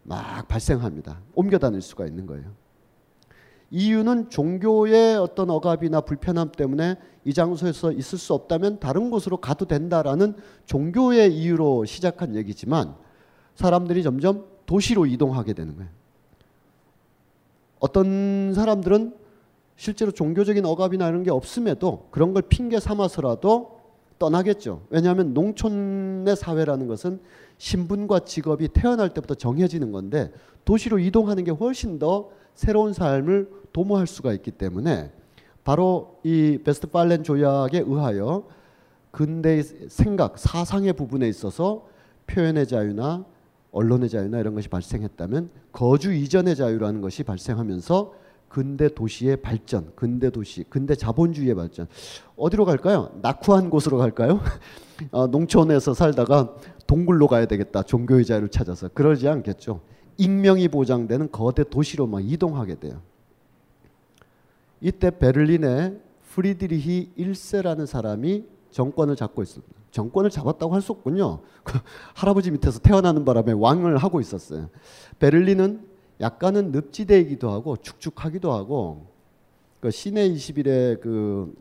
[0.04, 1.20] 막 발생합니다.
[1.34, 2.52] 옮겨 다닐 수가 있는 거예요.
[3.72, 10.36] 이유는 종교의 어떤 억압이나 불편함 때문에 이 장소에서 있을 수 없다면 다른 곳으로 가도 된다라는
[10.68, 12.94] 종교의 이유로 시작한 얘기지만
[13.56, 15.90] 사람들이 점점 도시로 이동하게 되는 거예요.
[17.80, 19.21] 어떤 사람들은
[19.82, 23.80] 실제로 종교적인 억압이나 이런 게 없음에도 그런 걸 핑계 삼아서라도
[24.20, 24.84] 떠나겠죠.
[24.92, 27.20] 왜냐하면 농촌의 사회라는 것은
[27.58, 30.32] 신분과 직업이 태어날 때부터 정해지는 건데
[30.66, 35.12] 도시로 이동하는 게 훨씬 더 새로운 삶을 도모할 수가 있기 때문에
[35.64, 38.44] 바로 이 베스트팔렌 조약에 의하여
[39.10, 41.88] 근대의 생각, 사상의 부분에 있어서
[42.28, 43.26] 표현의 자유나
[43.72, 48.21] 언론의 자유나 이런 것이 발생했다면 거주 이전의 자유라는 것이 발생하면서
[48.52, 51.88] 근대 도시의 발전, 근대 도시, 근대 자본주의의 발전
[52.36, 53.10] 어디로 갈까요?
[53.22, 54.42] 낙후한 곳으로 갈까요?
[55.12, 56.54] 어, 농촌에서 살다가
[56.86, 57.84] 동굴로 가야 되겠다.
[57.84, 59.80] 종교의 자유를 찾아서 그러지 않겠죠.
[60.18, 63.02] 익명이 보장되는 거대 도시로 막 이동하게 돼요.
[64.82, 65.98] 이때 베를린에
[66.34, 69.74] 프리드리히 1세라는 사람이 정권을 잡고 있습니다.
[69.92, 71.40] 정권을 잡았다고 할 수 없군요.
[71.64, 71.80] 그
[72.16, 74.70] 할아버지 밑에서 태어나는 바람에 왕을 하고 있었어요.
[75.20, 75.91] 베를린은
[76.22, 79.08] 약간은 늪지대이기도 하고 축축하기도 하고
[79.80, 81.54] 그 시내 21의 그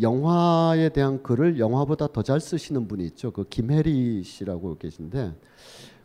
[0.00, 3.30] 영화에 대한 글을 영화보다 더 잘 쓰시는 분이 있죠.
[3.30, 5.34] 그 김혜리 씨라고 계신데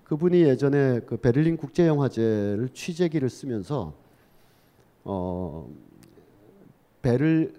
[0.05, 3.93] 그분이 예전에 그 베를린 국제 영화제를 취재기를 쓰면서
[5.03, 5.69] 어
[7.01, 7.53] 베를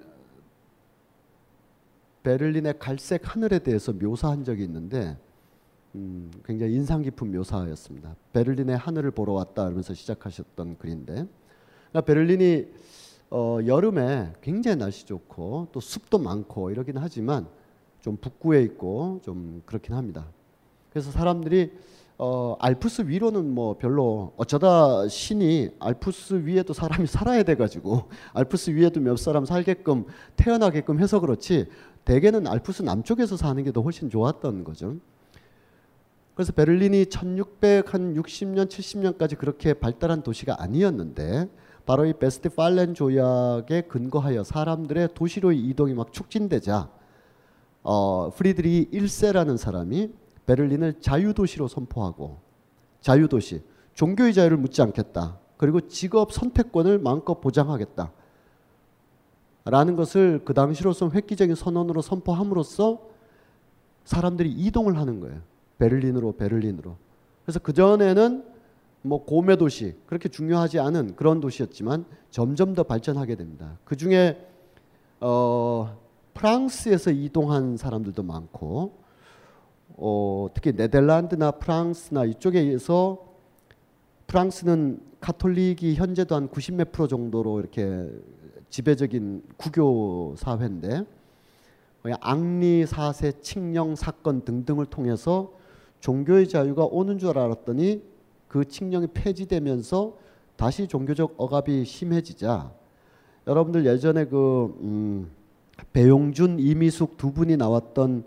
[2.23, 5.17] 베를린의 갈색 하늘에 대해서 묘사한 적이 있는데
[5.95, 8.15] 음, 굉장히 인상 깊은 묘사였습니다.
[8.33, 11.13] 베를린의 하늘을 보러 왔다 하면서 시작하셨던 글인데
[11.91, 12.67] 그러니까 베를린이
[13.31, 17.47] 어, 여름에 굉장히 날씨 좋고 또 습도 많고 이러긴 하지만
[18.01, 20.27] 좀 북구에 있고 좀 그렇긴 합니다.
[20.91, 21.73] 그래서 사람들이
[22.19, 29.17] 어, 알프스 위로는 뭐 별로 어쩌다 신이 알프스 위에도 사람이 살아야 돼가지고 알프스 위에도 몇
[29.17, 30.05] 사람 살게끔
[30.37, 31.67] 태어나게끔 해서 그렇지
[32.05, 34.97] 대개는 알프스 남쪽에서 사는 게 더 훨씬 좋았던 거죠.
[36.41, 41.51] 그래서 베를린이 1660년 70년까지 그렇게 발달한 도시가 아니었는데
[41.85, 46.89] 바로 이 베스트팔렌 조약에 근거하여 사람들의 도시로의 이동이 막 촉진되자
[47.83, 50.15] 어, 프리드리히 1세라는 사람이
[50.47, 52.39] 베를린을 자유도시로 선포하고
[53.03, 55.39] 자유도시 종교의 자유를 묻지 않겠다.
[55.59, 58.13] 그리고 직업 선택권을 마음껏 보장하겠다.
[59.67, 62.99] 라는 것을 그 당시로서 획기적인 선언으로 선포함으로써
[64.05, 65.50] 사람들이 이동을 하는 거예요.
[65.81, 66.97] 베를린으로 베를린으로.
[67.45, 68.45] 그래서 그 전에는
[69.03, 73.79] 뭐 고매 도시 그렇게 중요하지 않은 그런 도시였지만 점점 더 발전하게 됩니다.
[73.85, 74.47] 그 중에
[75.21, 75.99] 어,
[76.35, 79.01] 프랑스에서 이동한 사람들도 많고
[79.97, 83.27] 어, 특히 네덜란드나 프랑스나 이쪽에서
[84.27, 88.09] 프랑스는 카톨릭이 현재도 한 90몇 프로 정도로 이렇게
[88.69, 91.05] 지배적인 구교 사회인데
[92.21, 95.60] 앙리 사세 칙령 사건 등등을 통해서
[96.01, 98.03] 종교의 자유가 오는 줄 알았더니
[98.49, 100.17] 그 칙령이 폐지되면서
[100.57, 102.73] 다시 종교적 억압이 심해지자.
[103.47, 105.31] 여러분들 예전에 그 음,
[105.93, 108.25] 배용준 이미숙 두 분이 나왔던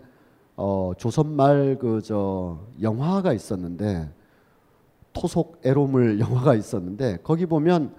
[0.56, 4.10] 어, 조선말 그 저 영화가 있었는데
[5.12, 7.94] 토속 에로물 영화가 있었는데 거기 보면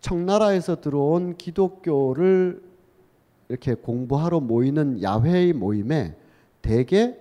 [0.00, 2.62] 청나라에서 들어온 기독교를
[3.48, 6.16] 이렇게 공부하러 모이는 야외의 모임에
[6.62, 7.16] 대개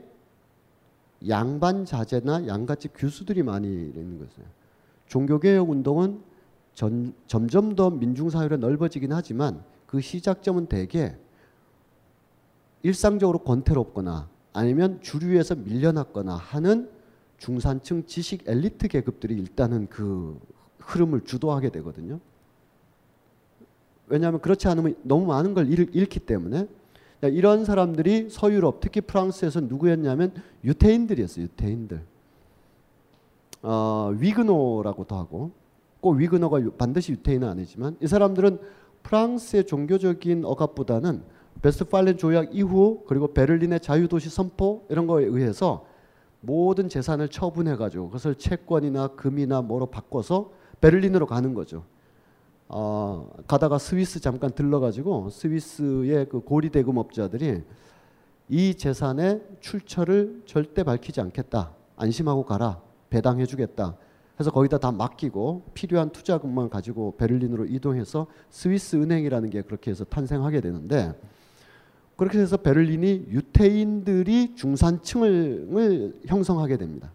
[1.27, 4.47] 양반 자제나 양가집 교수들이 많이 있는 것이에요.
[5.07, 6.21] 종교개혁 운동은
[6.73, 11.15] 전, 점점 더 민중사회로 넓어지긴 하지만 그 시작점은 대개
[12.81, 16.89] 일상적으로 권태롭거나 아니면 주류에서 밀려났거나 하는
[17.37, 20.39] 중산층 지식 엘리트 계급들이 일단은 그
[20.79, 22.19] 흐름을 주도하게 되거든요.
[24.07, 26.67] 왜냐하면 그렇지 않으면 너무 많은 걸 잃, 잃기 때문에
[27.27, 30.33] 이런 사람들이 서유럽 특히 프랑스에서 누구였냐면
[30.63, 31.45] 유태인들이었어요.
[31.45, 32.01] 유태인들.
[33.63, 35.51] 어, 위그노라고도 하고
[36.01, 38.59] 꼭 위그노가 반드시 유태인은 아니지만 이 사람들은
[39.03, 41.23] 프랑스의 종교적인 억압보다는
[41.61, 45.85] 베스트팔렌 조약 이후 그리고 베를린의 자유도시 선포 이런 거에 의해서
[46.41, 51.85] 모든 재산을 처분해 가지고 그것을 채권이나 금이나 뭐로 바꿔서 베를린으로 가는 거죠.
[52.75, 57.61] 어, 가다가 스위스 잠깐 들러가지고 스위스의 그 고리 대금업자들이
[58.49, 61.71] 이 재산의 출처를 절대 밝히지 않겠다.
[61.97, 62.81] 안심하고 가라.
[63.11, 63.95] 배당해주겠다.
[64.39, 70.61] 해서 거기다 다 맡기고 필요한 투자금만 가지고 베를린으로 이동해서 스위스 은행이라는 게 그렇게 해서 탄생하게
[70.61, 71.13] 되는데
[72.15, 77.11] 그렇게 해서 베를린이 유태인들이 중산층을 형성하게 됩니다.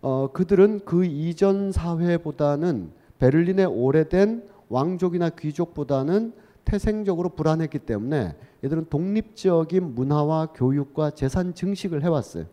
[0.00, 6.32] 어, 그들은 그 이전 사회보다는 베를린의 오래된 왕족이나 귀족보다는
[6.64, 12.46] 태생적으로 불안했기 때문에 얘들은 독립적인 문화와 교육과 재산 증식을 해왔어요.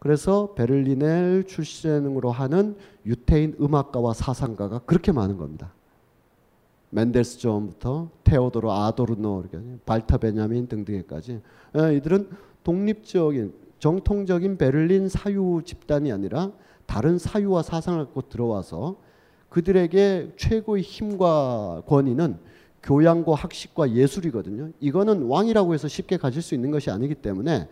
[0.00, 5.72] 그래서 베를린을 출신으로 하는 유태인 음악가와 사상가가 그렇게 많은 겁니다.
[6.88, 9.44] 맨델스존부터 테오도로 아도르노,
[9.86, 11.42] 발타 베냐민 등등에까지
[11.78, 12.28] 예, 이들은
[12.64, 16.50] 독립적인 정통적인 베를린 사유 집단이 아니라
[16.86, 18.96] 다른 사유와 사상을 갖고 들어와서
[19.50, 22.38] 그들에게 최고의 힘과 권위는
[22.82, 24.70] 교양과 학식과 예술이거든요.
[24.80, 27.68] 이거는 왕이라고 해서 쉽게 가질 수 있는 것이 아니기 때문에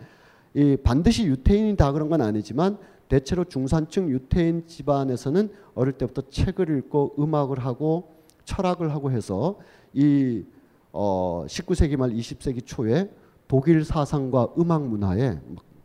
[0.53, 7.15] 이 반드시 유태인이 다 그런 건 아니지만 대체로 중산층 유태인 집안에서는 어릴 때부터 책을 읽고
[7.17, 8.13] 음악을 하고
[8.45, 9.57] 철학을 하고 해서
[9.93, 10.43] 이
[10.91, 13.09] 어, 19세기 말 20세기 초에
[13.47, 15.39] 독일 사상과 음악 문화에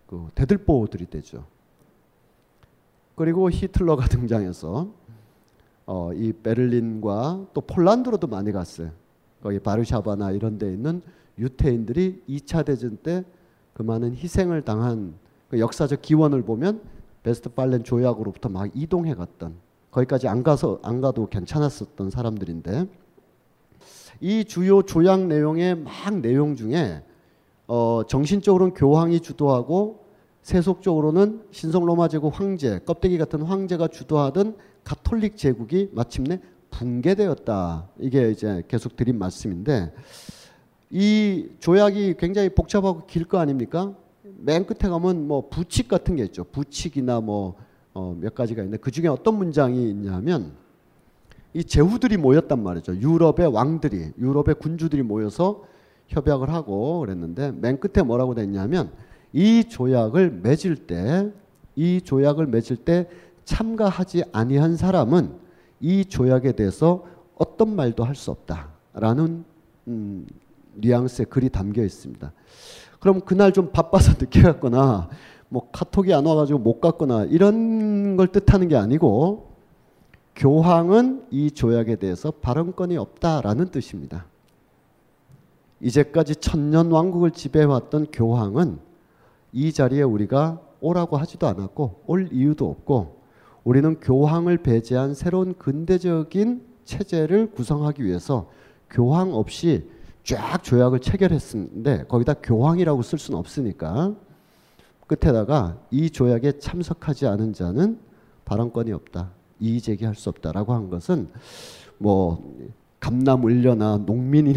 [0.07, 1.47] 그 대들보들이 되죠.
[3.15, 4.93] 그리고 히틀러가 등장해서
[5.87, 8.91] 어, 이 베를린과 또 폴란드로도 많이 갔어요.
[9.43, 11.03] 거기 바르샤바나 이런 데 있는
[11.39, 13.25] 유태인들이 2차 대전 때
[13.75, 15.15] 그 많은 희생을 당한
[15.49, 16.81] 그 역사적 기원을 보면
[17.23, 19.57] 베스트팔렌 조약으로부터 막 이동해 갔던
[19.91, 22.87] 거기까지 안 가서 안 가도 괜찮았었던 사람들인데
[24.21, 27.03] 이 주요 조약 내용의 막 내용 중에
[27.67, 30.05] 어, 정신적으로는 교황이 주도하고
[30.43, 37.89] 세속적으로는 신성 로마 제국 황제 껍데기 같은 황제가 주도하던 가톨릭 제국이 마침내 붕괴되었다.
[38.01, 39.93] 이게 이제 계속 드린 말씀인데
[40.91, 43.95] 이 조약이 굉장히 복잡하고 길 거 아닙니까?
[44.23, 46.45] 맨 끝에 가면 뭐 부칙 같은 게 있죠.
[46.45, 47.63] 부칙이나 뭐몇
[47.95, 50.53] 어 가지가 있는데 그 중에 어떤 문장이 있냐면
[51.55, 52.97] 이 제후들이 모였단 말이죠.
[52.97, 55.65] 유럽의 왕들이, 유럽의 군주들이 모여서
[56.09, 58.91] 협약을 하고 그랬는데 맨 끝에 뭐라고 됐냐면
[59.33, 61.31] 이 조약을 맺을 때,
[61.77, 63.09] 이 조약을 맺을 때
[63.45, 65.39] 참가하지 아니한 사람은
[65.81, 67.05] 이 조약에 대해서
[67.37, 69.45] 어떤 말도 할 수 없다라는
[69.89, 70.27] 음,
[70.77, 72.33] 뉘앙스의 글이 담겨 있습니다.
[73.01, 75.09] 그럼 그날 좀 바빠서 늦게 갔거나
[75.49, 79.53] 뭐 카톡이 안 와가지고 못 갔거나 이런 걸 뜻하는 게 아니고
[80.35, 84.27] 교황은 이 조약에 대해서 발언권이 없다라는 뜻입니다.
[85.81, 88.79] 이제까지 천년 왕국을 지배해왔던 교황은
[89.53, 93.24] 이 자리에 우리가 오라고 하지도 않았고 올 이유도 없고
[93.65, 98.51] 우리는 교황을 배제한 새로운 근대적인 체제를 구성하기 위해서
[98.91, 99.89] 교황 없이
[100.23, 104.15] 쫙 조약을 체결했는데 거기다 교황이라고 쓸 수는 없으니까
[105.07, 107.99] 끝에다가 이 조약에 참석하지 않은 자는
[108.45, 109.33] 발언권이 없다.
[109.61, 111.29] 이의 제기할 수 없다라고 한 것은
[111.99, 112.55] 뭐
[113.01, 114.55] 감남 을려나 농민이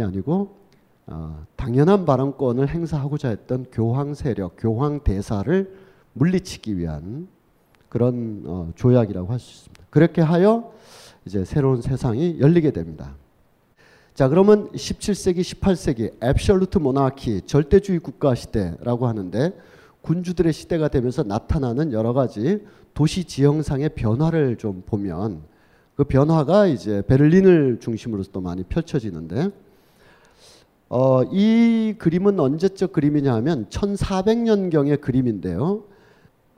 [0.00, 0.56] 아니고
[1.06, 5.76] 어, 당연한 발언권을 행사하고자 했던 교황 세력, 교황 대사를
[6.12, 7.28] 물리치기 위한
[7.92, 9.84] 그런 어, 조약이라고 할 수 있습니다.
[9.90, 10.72] 그렇게 하여
[11.26, 13.14] 이제 새로운 세상이 열리게 됩니다.
[14.14, 19.52] 자, 그러면 17세기, 18세기 앱셜루트 모나키 절대주의 국가 시대라고 하는데
[20.00, 25.42] 군주들의 시대가 되면서 나타나는 여러 가지 도시 지형상의 변화를 좀 보면
[25.94, 29.50] 그 변화가 이제 베를린을 중심으로 또 많이 펼쳐지는데
[30.88, 35.91] 어, 이 그림은 언제적 그림이냐 하면 1400년경의 그림인데요.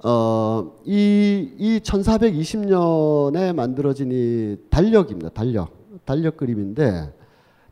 [0.03, 5.31] 어, 이, 이 1420년에 만들어진 이 달력입니다.
[5.31, 5.85] 달력.
[6.05, 7.13] 달력 그림인데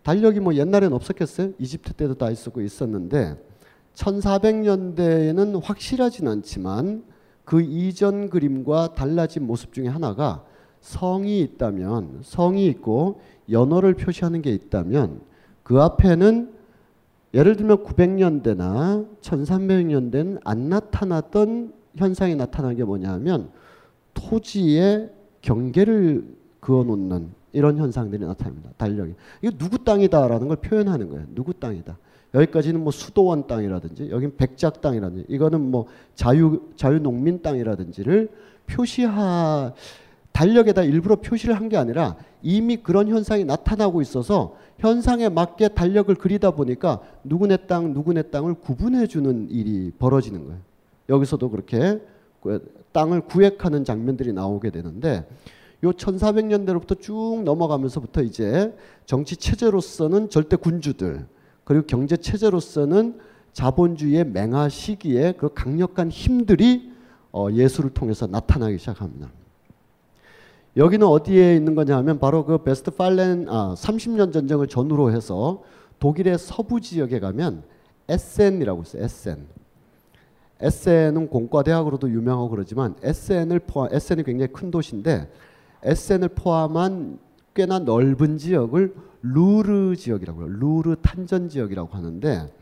[0.02, 1.52] 달력이 뭐 옛날엔 없었겠어요?
[1.58, 3.36] 이집트 때도 다 있었고 있었는데
[3.94, 7.04] 1400년대에는 확실하진 않지만
[7.44, 10.44] 그 이전 그림과 달라진 모습 중에 하나가
[10.80, 13.20] 성이 있다면 성이 있고
[13.50, 15.20] 연어를 표시하는 게 있다면
[15.62, 16.52] 그 앞에는
[17.34, 23.50] 예를 들면 900년대나 1300년대는 안 나타났던 현상이 나타난 게 뭐냐면
[24.14, 26.24] 토지의 경계를
[26.60, 28.70] 그어 놓는 이런 현상들이 나타납니다.
[28.76, 29.14] 달력이.
[29.42, 31.26] 이거 누구 땅이다라는 걸 표현하는 거예요.
[31.34, 31.98] 누구 땅이다.
[32.34, 38.30] 여기까지는 뭐 수도원 땅이라든지 여긴 백작 땅이라든지 이거는 뭐 자유 자유 농민 땅이라든지를
[38.66, 39.74] 표시하
[40.32, 46.52] 달력에다 일부러 표시를 한 게 아니라 이미 그런 현상이 나타나고 있어서 현상에 맞게 달력을 그리다
[46.52, 50.60] 보니까 누구네 땅 누구네 땅을 구분해 주는 일이 벌어지는 거예요.
[51.12, 52.00] 여기서도 그렇게
[52.92, 55.26] 땅을 구획하는 장면들이 나오게 되는데
[55.84, 61.26] 요 1400년대로부터 쭉 넘어가면서부터 이제 정치 체제로서는 절대 군주들
[61.64, 63.18] 그리고 경제 체제로서는
[63.52, 66.90] 자본주의의 맹하 시기에 그 강력한 힘들이
[67.32, 69.30] 어 예술을 통해서 나타나기 시작합니다.
[70.76, 75.62] 여기는 어디에 있는 거냐 하면 바로 그 베스트 팔렌 아 30년 전쟁을 전후로 해서
[75.98, 77.62] 독일의 서부 지역에 가면
[78.08, 79.02] 에센이라고 있어요.
[79.02, 79.46] 에센.
[80.62, 85.28] 에센은 공과대학으로도 유명하고 그러지만 에센을 포함 에센이 굉장히 큰 도시인데
[85.82, 87.18] 에센을 포함한
[87.54, 90.48] 꽤나 넓은 지역을 루르 지역이라고 해요.
[90.48, 92.52] 루르 탄전 지역이라고 하는데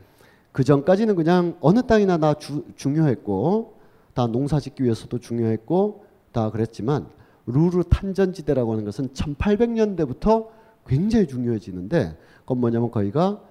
[0.51, 3.75] 그 전까지는 그냥 어느 땅이나 다 주, 중요했고
[4.13, 7.07] 다 농사 짓기 위해서도 중요했고 다 그랬지만
[7.45, 10.47] 루르 탄전지대라고 하는 것은 1800년대부터
[10.87, 13.41] 굉장히 중요해지는데 그건 뭐냐면 거기가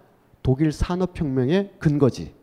[0.43, 2.40] 독일 산업혁명의 근거지.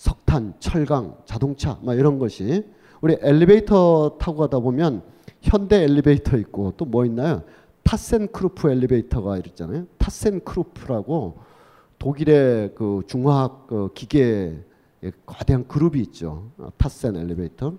[0.00, 2.64] 석탄, 철강, 자동차 막 이런 것이
[3.02, 5.02] 우리 엘리베이터 타고 가다 보면
[5.42, 7.42] 현대 엘리베이터 있고 또 뭐 있나요?
[7.82, 9.86] 티센크루프 엘리베이터가 있잖아요.
[9.98, 11.36] 티센크루프라고
[11.98, 14.64] 독일의 그 중화학 그 기계
[15.26, 16.50] 거대한 그룹이 있죠.
[16.78, 17.74] 티센 엘리베이터.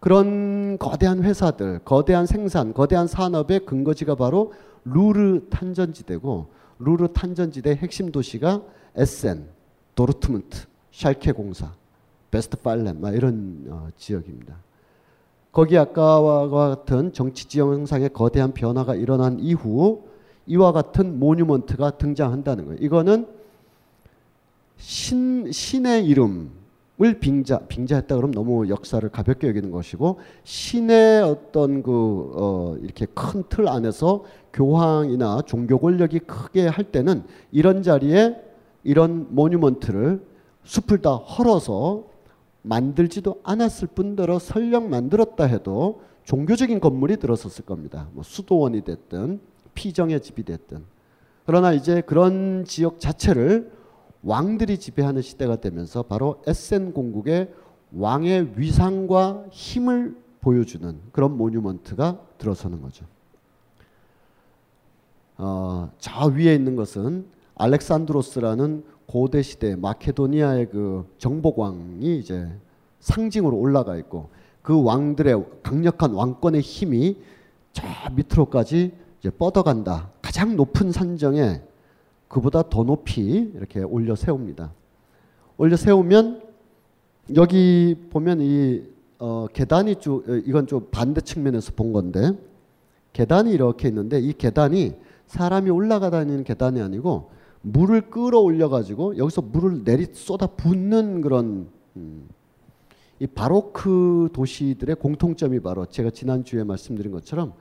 [0.00, 4.52] 그런 거대한 회사들, 거대한 생산, 거대한 산업의 근거지가 바로
[4.84, 6.46] 루르 탄전지대고
[6.80, 8.62] 루르 탄전지대 핵심 도시가
[8.96, 9.46] 에센,
[9.94, 11.72] 도르트문트, 샬케 공사,
[12.30, 14.54] 베스트팔렌 막 이런 어, 지역입니다.
[15.50, 20.02] 거기 아까와 같은 정치 지형상의 거대한 변화가 일어난 이후
[20.46, 22.78] 이와 같은 모뉴먼트가 등장한다는 거예요.
[22.80, 23.26] 이거는
[24.76, 32.76] 신 신의 이름을 빙자 빙자했다 그러면 너무 역사를 가볍게 여기는 것이고 신의 어떤 그 어,
[32.80, 38.36] 이렇게 큰 틀 안에서 교황이나 종교 권력이 크게 할 때는 이런 자리에
[38.84, 40.33] 이런 모뉴먼트를
[40.64, 42.04] 숲을 다 헐어서
[42.62, 48.08] 만들지도 않았을 뿐더러 설령 만들었다 해도 종교적인 건물이 들어섰을 겁니다.
[48.12, 49.40] 뭐 수도원이 됐든
[49.74, 50.84] 피정의 집이 됐든.
[51.46, 53.70] 그러나 이제 그런 지역 자체를
[54.22, 57.52] 왕들이 지배하는 시대가 되면서 바로 에센 공국의
[57.92, 63.04] 왕의 위상과 힘을 보여주는 그런 모뉴먼트가 들어서는 거죠.
[65.36, 72.48] 어, 저 위에 있는 것은 알렉산드로스라는 고대 시대 마케도니아의 그 정복왕이 이제
[73.00, 74.30] 상징으로 올라가 있고
[74.62, 77.18] 그 왕들의 강력한 왕권의 힘이
[77.72, 77.82] 저
[78.14, 80.10] 밑으로까지 이제 뻗어간다.
[80.22, 81.62] 가장 높은 산정에
[82.28, 84.72] 그보다 더 높이 이렇게 올려 세웁니다.
[85.56, 86.42] 올려 세우면
[87.36, 88.82] 여기 보면 이
[89.18, 92.32] 어, 계단이 쭉 이건 좀 반대 측면에서 본 건데
[93.12, 94.94] 계단이 이렇게 있는데 이 계단이
[95.26, 97.30] 사람이 올라가 다니는 계단이 아니고
[97.66, 102.28] 물을 끌어올려 가지고 여기서 물을 내리 쏟아 붓는 그런 음,
[103.18, 107.54] 이 바로크 도시들의 공통점이 바로 제가 지난 주에 말씀드린 것처럼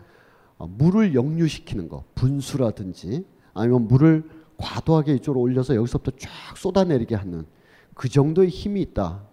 [0.57, 7.45] 어, 물을 역류시키는 거, 분수라든지 아니면 물을 과도하게 이쪽으로 올려서 여기서부터 쫙 쏟아내리게 하는
[7.93, 9.23] 그 정도의 힘이 있다.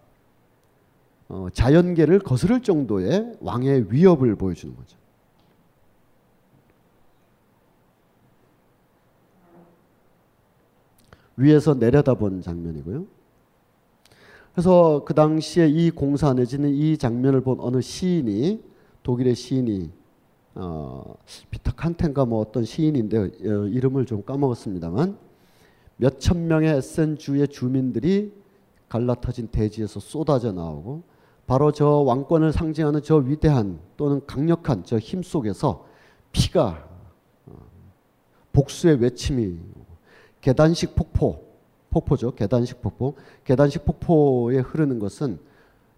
[1.28, 4.99] 어, 자연계를 거스를 정도의 왕의 위협을 보여주는 거죠.
[11.36, 13.04] 위에서 내려다본 장면이고요.
[14.52, 18.62] 그래서 그 당시에 이 공사 내지는 이 장면을 본 어느 시인이
[19.02, 19.90] 독일의 시인이
[20.56, 21.14] 어,
[21.50, 23.28] 피터 칸텐가 뭐 어떤 시인인데 어,
[23.66, 25.16] 이름을 좀 까먹었습니다만
[25.96, 28.32] 몇천 명의 에센 주의 주민들이
[28.88, 31.02] 갈라터진 대지에서 쏟아져 나오고
[31.46, 35.86] 바로 저 왕권을 상징하는 저 위대한 또는 강력한 저 힘 속에서
[36.32, 36.88] 피가
[37.46, 37.52] 어,
[38.52, 39.58] 복수의 외침이
[40.40, 41.44] 계단식 폭포,
[41.90, 42.34] 폭포죠.
[42.34, 43.14] 계단식 폭포.
[43.44, 45.38] 계단식 폭포에 흐르는 것은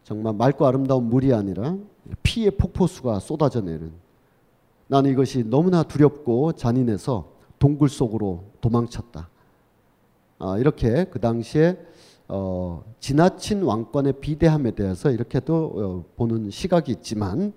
[0.05, 1.77] 정말 맑고 아름다운 물이 아니라
[2.23, 3.93] 피의 폭포수가 쏟아져 내는.
[4.89, 9.29] 나는 이것이 너무나 두렵고 잔인해서 동굴 속으로 도망쳤다.
[10.39, 11.79] 아, 이렇게 그 당시에
[12.29, 17.53] 어, 지나친 왕권의 비대함에 대해서 이렇게도 어, 보는 시각이 있지만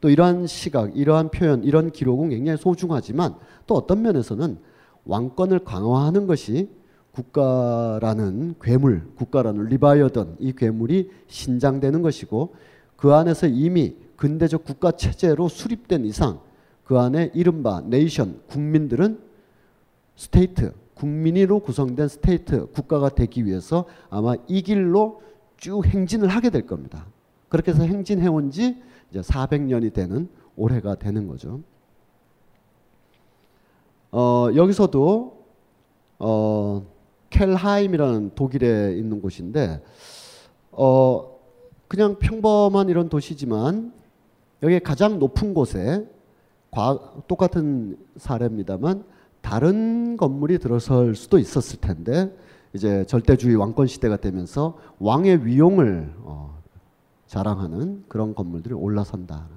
[0.00, 4.58] 또 이러한 시각, 이러한 표현, 이런 기록은 굉장히 소중하지만 또 어떤 면에서는
[5.04, 6.68] 왕권을 강화하는 것이
[7.12, 12.54] 국가라는 괴물, 국가라는 리바이어던 이 괴물이 신장되는 것이고
[12.96, 16.40] 그 안에서 이미 근대적 국가 체제로 수립된 이상
[16.84, 19.18] 그 안에 이른바 네이션 국민들은
[20.16, 25.20] state 국민으로 구성된 state 국가가 되기 위해서 아마 이 길로
[25.56, 27.06] 쭉 행진을 하게 될 겁니다.
[27.48, 28.80] 그렇게 해서 행진해 온 지
[29.10, 31.60] 이제 400년이 되는 올해가 되는 거죠.
[34.12, 35.42] 어, 여기서도
[36.18, 36.86] 어,
[37.30, 39.82] 켈하임이라는 독일에 있는 곳인데
[40.70, 41.38] 어,
[41.88, 43.92] 그냥 평범한 이런 도시지만
[44.62, 46.06] 여기 가장 높은 곳에
[46.70, 49.04] 과, 똑같은 사례입니다만
[49.40, 52.34] 다른 건물이 들어설 수도 있었을 텐데
[52.74, 56.58] 이제 절대주의 왕권 시대가 되면서 왕의 위용을 어,
[57.26, 59.48] 자랑하는 그런 건물들이 올라선다.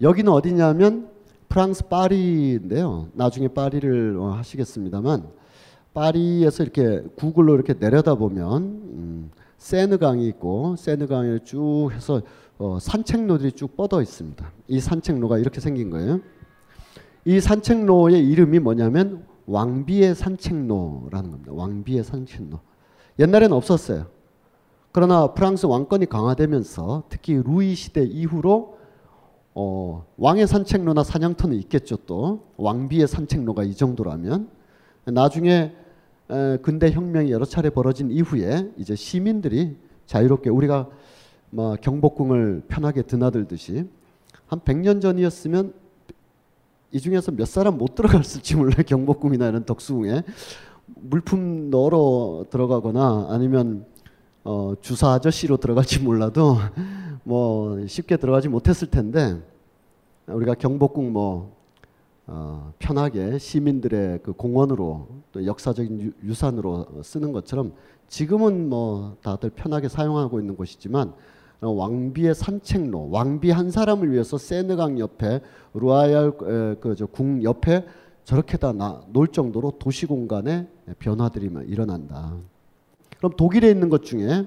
[0.00, 1.17] 여기는 어디냐면
[1.48, 3.08] 프랑스 파리인데요.
[3.14, 5.28] 나중에 파리를 어, 하시겠습니다만
[5.94, 12.22] 파리에서 이렇게 구글로 이렇게 내려다 보면 음, 세느강이 있고 세느강을 쭉 해서
[12.58, 14.52] 어, 산책로들이 쭉 뻗어 있습니다.
[14.68, 16.20] 이 산책로가 이렇게 생긴 거예요.
[17.24, 21.52] 이 산책로의 이름이 뭐냐면 왕비의 산책로라는 겁니다.
[21.52, 22.60] 왕비의 산책로.
[23.18, 24.06] 옛날에는 없었어요.
[24.92, 28.77] 그러나 프랑스 왕권이 강화되면서 특히 루이 시대 이후로
[29.60, 32.44] 어, 왕의 산책로나 사냥터는 있겠죠 또.
[32.58, 34.48] 왕비의 산책로가 이 정도라면.
[35.06, 35.72] 나중에
[36.30, 40.88] 에, 근대 혁명이 여러 차례 벌어진 이후에 이제 시민들이 자유롭게 우리가
[41.50, 43.88] 뭐 경복궁을 편하게 드나들듯이
[44.46, 45.74] 한 100년 전이었으면
[46.92, 50.22] 이 중에서 몇 사람 못 들어갔을지 몰라요 경복궁이나 이런 덕수궁에.
[50.86, 53.86] 물품 넣으러 들어가거나 아니면
[54.50, 56.56] 어, 주사 아저씨로 들어갈지 몰라도
[57.22, 59.38] 뭐 쉽게 들어가지 못했을 텐데
[60.26, 61.54] 우리가 경복궁 뭐
[62.26, 67.74] 어, 편하게 시민들의 그 공원으로 또 역사적인 유, 산으로 쓰는 것처럼
[68.06, 71.12] 지금은 뭐 다들 편하게 사용하고 있는 곳이지만
[71.60, 75.42] 어, 왕비의 산책로, 왕비 한 사람을 위해서 세느강 옆에
[75.74, 77.84] 루아얄 그저 궁 옆에
[78.24, 80.66] 저렇게 다 놓을 정도로 도시 공간에
[81.00, 82.38] 변화들이 일어난다.
[83.18, 84.46] 그럼 독일에 있는 것 중에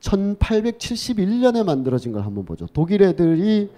[0.00, 2.66] 1871년에 만들어진 걸 한번 보죠.
[2.72, 3.70] 독일 애들이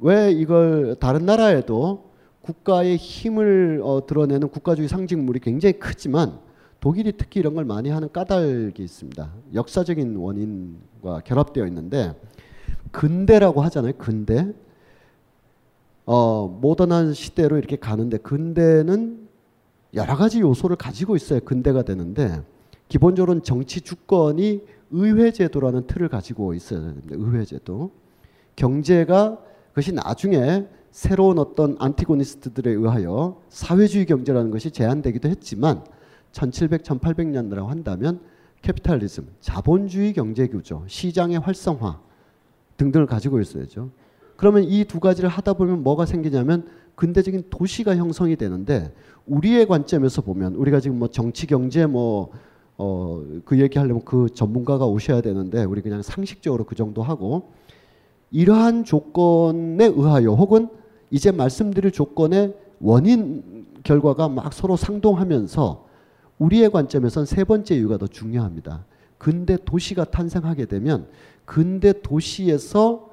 [0.00, 2.08] 왜 이걸 다른 나라에도
[2.42, 6.38] 국가의 힘을 어, 드러내는 국가주의 상징물이 굉장히 크지만
[6.80, 9.32] 독일이 특히 이런 걸 많이 하는 까닭이 있습니다.
[9.54, 12.14] 역사적인 원인과 결합되어 있는데
[12.92, 13.92] 근대라고 하잖아요.
[13.98, 14.52] 근대.
[16.06, 19.28] 어, 모던한 시대로 이렇게 가는데 근대는
[19.94, 22.42] 여러 가지 요소를 가지고 있어야 근대가 되는데
[22.88, 27.08] 기본적으로는 정치 주권이 의회 제도라는 틀을 가지고 있어야 됩니다.
[27.10, 27.90] 의회 제도.
[28.56, 29.38] 경제가
[29.70, 35.84] 그것이 나중에 새로운 어떤 antagonist들에 의하여 사회주의 경제라는 것이 제한되기도 했지만
[36.32, 38.20] 1700, 1800년대라고 한다면
[38.62, 42.00] capitalism, 자본주의 경제 구조, 시장의 활성화
[42.76, 43.90] 등등을 가지고 있어야죠.
[44.36, 48.92] 그러면 이 두 가지를 하다 보면 뭐가 생기냐면 근대적인 도시가 형성이 되는데
[49.26, 52.30] 우리의 관점에서 보면 우리가 지금 뭐 정치 경제 뭐
[52.78, 57.50] 어, 그 얘기하려면 그 전문가가 오셔야 되는데 우리 그냥 상식적으로 그 정도 하고
[58.30, 60.68] 이러한 조건에 의하여 혹은
[61.10, 65.86] 이제 말씀드릴 조건의 원인 결과가 막 서로 상동하면서
[66.38, 68.84] 우리의 관점에선 세 번째 이유가 더 중요합니다.
[69.18, 71.08] 근대 도시가 탄생하게 되면
[71.44, 73.10] 근대 도시에서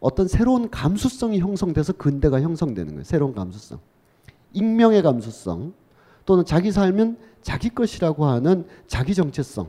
[0.00, 3.04] 어떤 새로운 감수성이 형성돼서 근대가 형성되는 거예요.
[3.04, 3.78] 새로운 감수성.
[4.54, 5.74] 익명의 감수성
[6.24, 9.68] 또는 자기 삶은 자기 것이라고 하는 자기 정체성.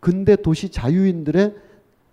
[0.00, 1.56] 근대 도시 자유인들의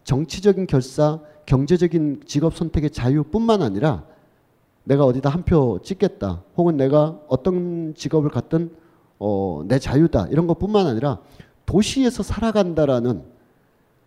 [0.04, 4.06] 정치적인 결사, 경제적인 직업 선택의 자유뿐만 아니라
[4.84, 6.44] 내가 어디다 한 표 찍겠다.
[6.58, 8.72] 혹은 내가 어떤 직업을 갖든
[9.20, 10.28] 어, 내 자유다.
[10.30, 11.20] 이런 것뿐만 아니라
[11.66, 13.24] 도시에서 살아간다라는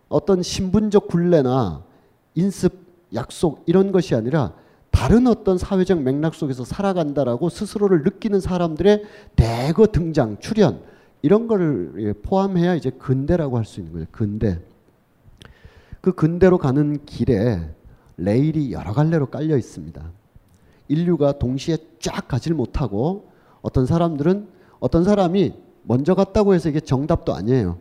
[0.07, 1.83] 어떤 신분적 굴레나
[2.35, 2.73] 인습,
[3.13, 4.53] 약속 이런 것이 아니라
[4.91, 9.03] 다른 어떤 사회적 맥락 속에서 살아간다라고 스스로를 느끼는 사람들의
[9.35, 10.81] 대거 등장, 출현
[11.21, 14.07] 이런 거를 포함해야 이제 근대라고 할 수 있는 거예요.
[14.11, 14.59] 근대.
[16.01, 17.59] 그 근대로 가는 길에
[18.17, 20.01] 레일이 여러 갈래로 깔려 있습니다.
[20.87, 23.29] 인류가 동시에 쫙 가질 못하고
[23.61, 24.47] 어떤 사람들은
[24.79, 27.77] 어떤 사람이 먼저 갔다고 해서 이게 정답도 아니에요.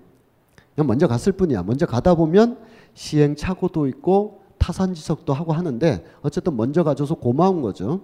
[0.75, 1.63] 그냥 먼저 갔을 뿐이야.
[1.63, 2.59] 먼저 가다 보면
[2.95, 8.01] 시행착오도 있고 타산지석도 하고 하는데 어쨌든 먼저 가줘서 고마운 거죠.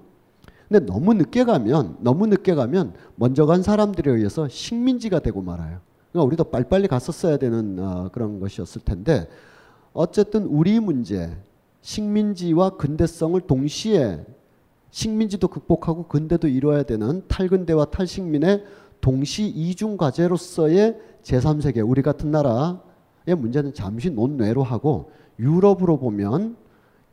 [0.68, 5.80] 근데 너무 늦게 가면 너무 늦게 가면 먼저 간 사람들에 의해서 식민지가 되고 말아요.
[6.10, 9.28] 그러니까 우리도 빨리빨리 갔었어야 되는 어, 그런 것이었을 텐데
[9.92, 11.36] 어쨌든 우리 문제
[11.82, 14.24] 식민지와 근대성을 동시에
[14.90, 18.64] 식민지도 극복하고 근대도 이루어야 되는 탈근대와 탈식민의
[19.00, 26.56] 동시 이중 과제로서의 제3세계 우리 같은 나라의 문제는 잠시 논외로 하고 유럽으로 보면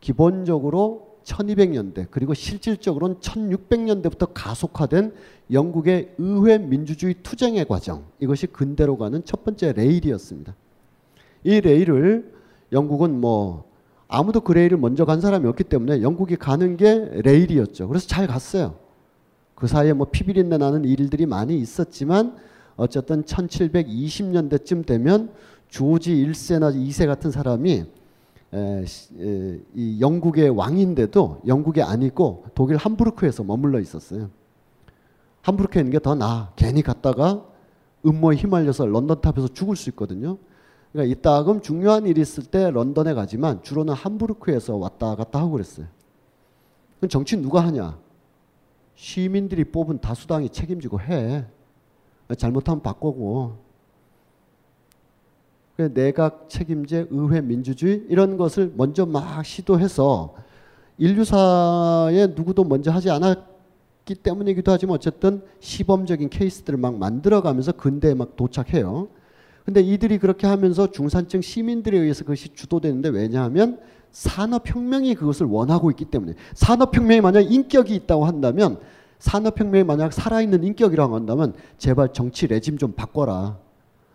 [0.00, 5.14] 기본적으로 1200년대 그리고 실질적으로는 1600년대부터 가속화된
[5.50, 10.54] 영국의 의회 민주주의 투쟁의 과정 이것이 근대로 가는 첫 번째 레일이었습니다.
[11.44, 12.32] 이 레일을
[12.72, 13.70] 영국은 뭐
[14.08, 17.88] 아무도 그 레일을 먼저 간 사람이 없기 때문에 영국이 가는 게 레일이었죠.
[17.88, 18.76] 그래서 잘 갔어요.
[19.54, 22.36] 그 사이에 뭐 피비린내 나는 일들이 많이 있었지만
[22.76, 25.30] 어쨌든 1720년대쯤 되면
[25.68, 27.84] 조지 1세나 2세 같은 사람이
[28.52, 34.30] 이 영국의 왕인데도 영국이 아니고 독일 함부르크에서 머물러 있었어요.
[35.42, 36.52] 함부르크에 있는 게 더 나아.
[36.56, 37.44] 괜히 갔다가
[38.04, 40.38] 음모에 휘말려서 런던 탑에서 죽을 수 있거든요.
[40.92, 45.86] 그러니까 이따금 중요한 일이 있을 때 런던에 가지만 주로는 함부르크에서 왔다 갔다 하고 그랬어요.
[46.98, 47.98] 그럼 정치 누가 하냐?
[48.94, 51.46] 시민들이 뽑은 다수당이 책임지고 해.
[52.36, 53.56] 잘못하면 바꾸고.
[55.88, 60.34] 내각 책임제, 의회 민주주의 이런 것을 먼저 막 시도해서
[60.98, 69.08] 인류사에 누구도 먼저 하지 않았기 때문이기도 하지만 어쨌든 시범적인 케이스들을 막 만들어가면서 근대에 막 도착해요.
[69.64, 73.78] 근데 이들이 그렇게 하면서 중산층 시민들에 의해서 그것이 주도되는데 왜냐하면
[74.10, 78.78] 산업혁명이 그것을 원하고 있기 때문에 산업혁명이 만약 인격이 있다고 한다면
[79.18, 83.58] 산업혁명이 만약 살아있는 인격이라고 한다면 제발 정치 레짐 좀 바꿔라.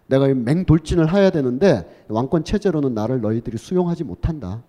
[0.08, 4.64] 내가 맹돌진을 해야 되는데 왕권 체제로는 나를 너희들이 수용하지 못한다.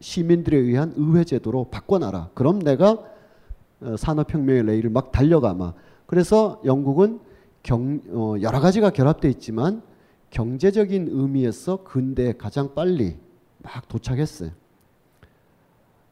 [0.00, 2.30] 시민들에 의한 의회 제도로 바꿔놔라.
[2.34, 2.98] 그럼 내가
[3.82, 5.72] 어, 산업혁명의 레일을 막 달려가마.
[6.06, 7.20] 그래서 영국은
[7.62, 9.82] 경, 어, 여러 가지가 결합되어 있지만
[10.30, 13.16] 경제적인 의미에서 근대에 가장 빨리
[13.62, 14.50] 막 도착했어요.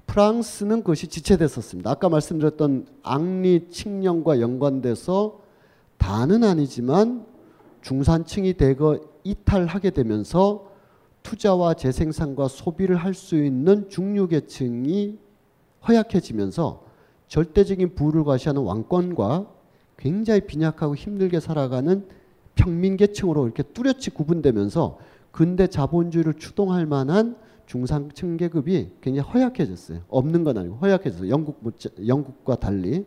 [0.07, 1.91] 프랑스는 그것이 지체됐었습니다.
[1.91, 5.41] 아까 말씀드렸던 앙리 칙령과 연관돼서
[5.99, 7.27] 다는 아니지만
[7.83, 10.71] 중산층이 대거 이탈하게 되면서
[11.23, 15.19] 투자와 재생산과 소비를 할 수 있는 중류계층이
[15.87, 16.85] 허약해지면서
[17.29, 19.47] 절대적인 부를 과시하는 왕권과
[19.97, 22.07] 굉장히 빈약하고 힘들게 살아가는
[22.55, 24.99] 평민계층으로 이렇게 뚜렷이 구분되면서
[25.31, 30.01] 근대 자본주의를 추동할 만한 중상층 계급이 굉장히 허약해졌어요.
[30.09, 31.29] 없는 건 아니고 허약해졌어요.
[31.29, 31.61] 영국
[32.07, 33.05] 영국과 달리.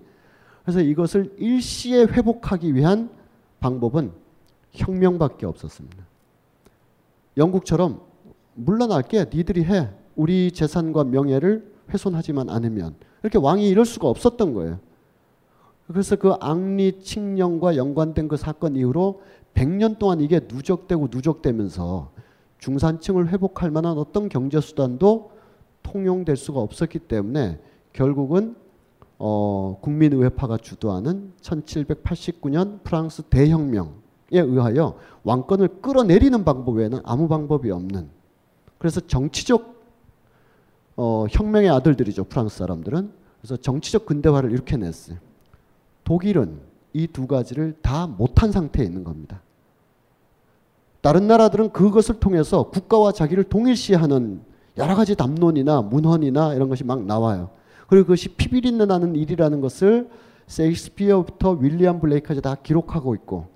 [0.63, 3.09] 그래서 이것을 일시에 회복하기 위한
[3.59, 4.11] 방법은
[4.71, 6.05] 혁명밖에 없었습니다.
[7.37, 8.01] 영국처럼
[8.55, 9.89] 물러날게 니들이 해.
[10.15, 14.79] 우리 재산과 명예를 훼손하지만 않으면 이렇게 왕이 이럴 수가 없었던 거예요.
[15.87, 19.21] 그래서 그 앙리 칙령과 연관된 그 사건 이후로
[19.53, 22.11] 100년 동안 이게 누적되고 누적되면서
[22.59, 25.31] 중산층을 회복할 만한 어떤 경제 수단도
[25.83, 27.59] 통용될 수가 없었기 때문에
[27.91, 28.55] 결국은
[29.17, 34.00] 어, 국민의회파가 주도하는 1789년 프랑스 대혁명에
[34.39, 38.09] 의하여 왕권을 끌어내리는 방법 외에는 아무 방법이 없는
[38.77, 39.81] 그래서 정치적
[40.97, 43.11] 어, 혁명의 아들들이죠 프랑스 사람들은
[43.41, 45.17] 그래서 정치적 근대화를 이렇게 냈어요.
[46.03, 46.59] 독일은
[46.93, 49.41] 이 두 가지를 다 못한 상태에 있는 겁니다.
[51.01, 54.41] 다른 나라들은 그것을 통해서 국가와 자기를 동일시하는
[54.77, 57.49] 여러 가지 담론이나 문헌이나 이런 것이 막 나와요.
[57.87, 60.09] 그리고 그것이 피비린내 나는 일이라는 것을
[60.47, 63.47] 세익스피어부터 윌리엄 블레이크까지 다 기록하고 있고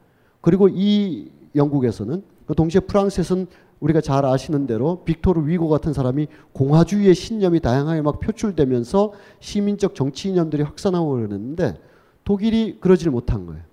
[0.45, 3.47] 그리고 이 영국에서는 그 동시에 프랑스에서는
[3.79, 10.29] 우리가 잘 아시는 대로 빅토르 위고 같은 사람이 공화주의의 신념이 다양하게 막 표출되면서 시민적 정치
[10.29, 11.81] 이념들이 확산하고 그러는데
[12.23, 13.63] 독일이 그러질 못한 거예요.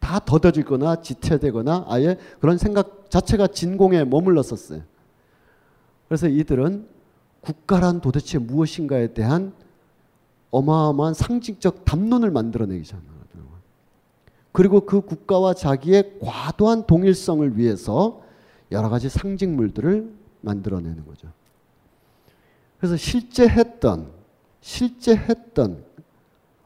[0.00, 4.82] 다 더뎌지거나 지체되거나 아예 그런 생각 자체가 진공에 머물렀었어요.
[6.08, 6.84] 그래서 이들은
[7.42, 9.52] 국가란 도대체 무엇인가에 대한
[10.50, 13.15] 어마어마한 상징적 담론을 만들어내기 시작하더라고요.
[14.56, 18.22] 그리고 그 국가와 자기의 과도한 동일성을 위해서
[18.72, 21.28] 여러 가지 상징물들을 만들어내는 거죠.
[22.78, 24.06] 그래서 실제 했던
[24.62, 25.84] 실제 했던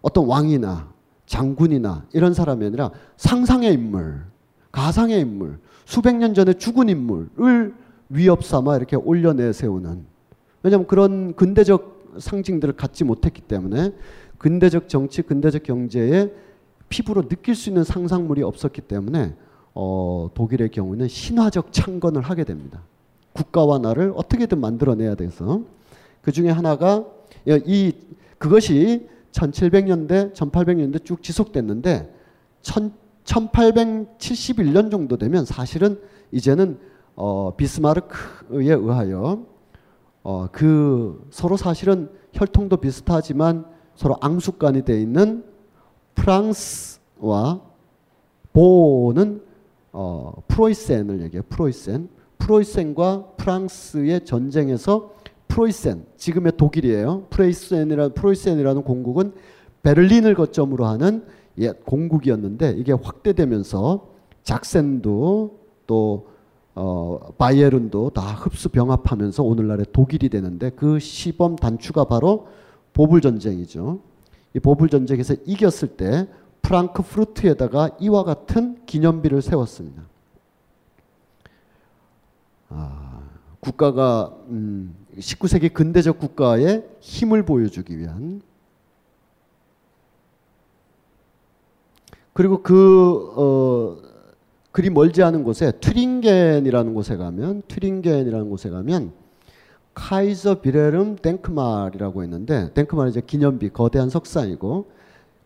[0.03, 0.93] 어떤 왕이나
[1.27, 4.23] 장군이나 이런 사람이 아니라 상상의 인물,
[4.71, 7.75] 가상의 인물, 수백 년 전에 죽은 인물을
[8.09, 10.05] 위협 삼아 이렇게 올려내 세우는
[10.63, 13.93] 왜냐하면 그런 근대적 상징들을 갖지 못했기 때문에
[14.39, 16.33] 근대적 정치, 근대적 경제에
[16.91, 19.35] 피부로 느낄 수 있는 상상물이 없었기 때문에
[19.75, 22.83] 어, 독일의 경우는 신화적 창건을 하게 됩니다.
[23.33, 25.63] 국가와 나를 어떻게든 만들어내야 돼서
[26.21, 27.07] 그 중에 하나가
[27.47, 27.95] 이
[28.37, 32.13] 그것이 1700년대, 1800년대 쭉 지속됐는데
[32.63, 36.01] 1871년 정도 되면 사실은
[36.33, 36.81] 이제는
[37.15, 39.47] 어, 비스마르크에 의하여
[40.23, 43.65] 어, 그 서로 사실은 혈통도 비슷하지만
[43.95, 45.45] 서로 앙숙간이 돼 있는
[46.15, 47.61] 프랑스와
[48.53, 49.43] 보는
[49.93, 51.43] 어, 프로이센을 얘기해요.
[51.49, 52.09] 프로이센.
[52.39, 55.15] 프로이센과 프랑스의 전쟁에서
[55.49, 57.27] 프로이센 지금의 독일이에요.
[57.31, 59.33] 프로이센이라 프로이센이라는 공국은
[59.83, 61.25] 베를린을 거점으로 하는
[61.59, 64.09] 옛 공국이었는데 이게 확대되면서
[64.43, 66.29] 작센도 또
[66.75, 72.47] 어, 바이에른도 다 흡수 병합하면서 오늘날의 독일이 되는데 그 시범 단추가 바로
[72.93, 74.01] 보불 전쟁이죠.
[74.55, 76.29] 이 보불 전쟁에서 이겼을 때
[76.63, 80.03] 프랑크푸르트에다가 이와 같은 기념비를 세웠습니다.
[82.69, 83.23] 아,
[83.61, 88.43] 국가가 음, 19세기 근대적 국가의 힘을 보여주기 위한
[92.33, 94.11] 그리고 그 어,
[94.73, 99.13] 그리 멀지 않은 곳에 튜링겐이라는 곳에 가면 튜링겐이라는 곳에 가면
[100.01, 104.91] 카이저 비레름 덴크말이라고 있는데 덴크말은 이제 기념비 거대한 석상이고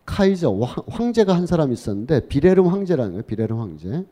[0.05, 0.51] 카이저
[0.87, 3.23] 황제가 한 사람 있었는데 비레름 황제라는 거예요.
[3.23, 4.05] 비레름 황제.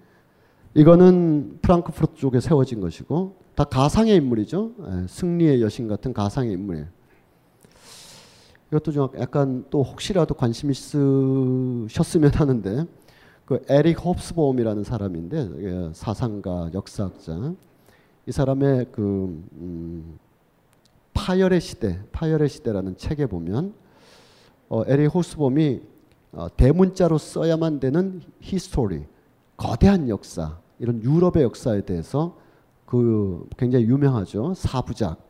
[0.74, 4.72] 이거는 프랑크푸르트 쪽에 세워진 것이고 다 가상의 인물이죠.
[4.82, 6.88] 예, 승리의 여신 같은 가상의 인물이에요.
[8.68, 12.86] 이것도 좀 약간 또 혹시라도 관심 있으셨으면 하는데
[13.46, 17.54] 그 에릭 홉스보움이라는 사람인데 예, 사상가, 역사학자.
[18.26, 19.02] 이 사람의 그
[19.54, 20.18] 음,
[21.24, 23.74] 파열의 시대, 파열의 시대라는 책에 보면
[24.68, 25.82] 어, 에릭 홉스봄이
[26.34, 29.06] 어, 대문자로 써야만 되는 history,
[29.56, 32.38] 거대한 역사, 이런 유럽의 역사에 대해서
[32.86, 34.54] 그 굉장히 유명하죠.
[34.54, 35.26] 사부작,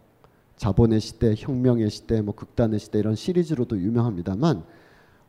[0.58, 4.64] 자본의 시대, 혁명의 시대, 뭐 극단의 시대 이런 시리즈로도 유명합니다만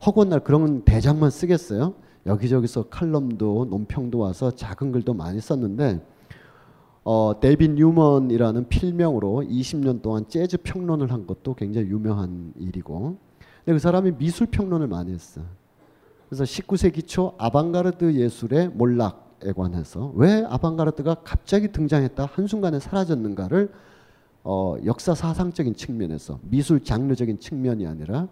[0.07, 1.95] 허구날 그런 대작만 쓰겠어요?
[2.25, 6.01] 여기저기서 칼럼도 논평도 와서 작은 글도 많이 썼는데
[7.05, 13.19] 어, 데이빈 뉴먼이라는 필명으로 20년 동안 재즈 평론을 한 것도 굉장히 유명한 일이고
[13.65, 15.43] 근데 그 사람이 미술 평론을 많이 했어.
[16.29, 23.71] 그래서 19세기 초 아방가르드 예술의 몰락에 관해서 왜 아방가르드가 갑자기 등장했다 한순간에 사라졌는가를
[24.43, 28.29] 어, 역사 사상적인 측면에서 미술 장르적인 측면이 아니라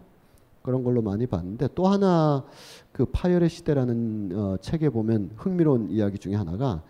[0.63, 2.45] 그런 걸로 많이 봤는데 또 하나
[2.93, 6.83] 그 파열의 시대라는 어, 책에 보면 흥미로운 이야기 중에 하나가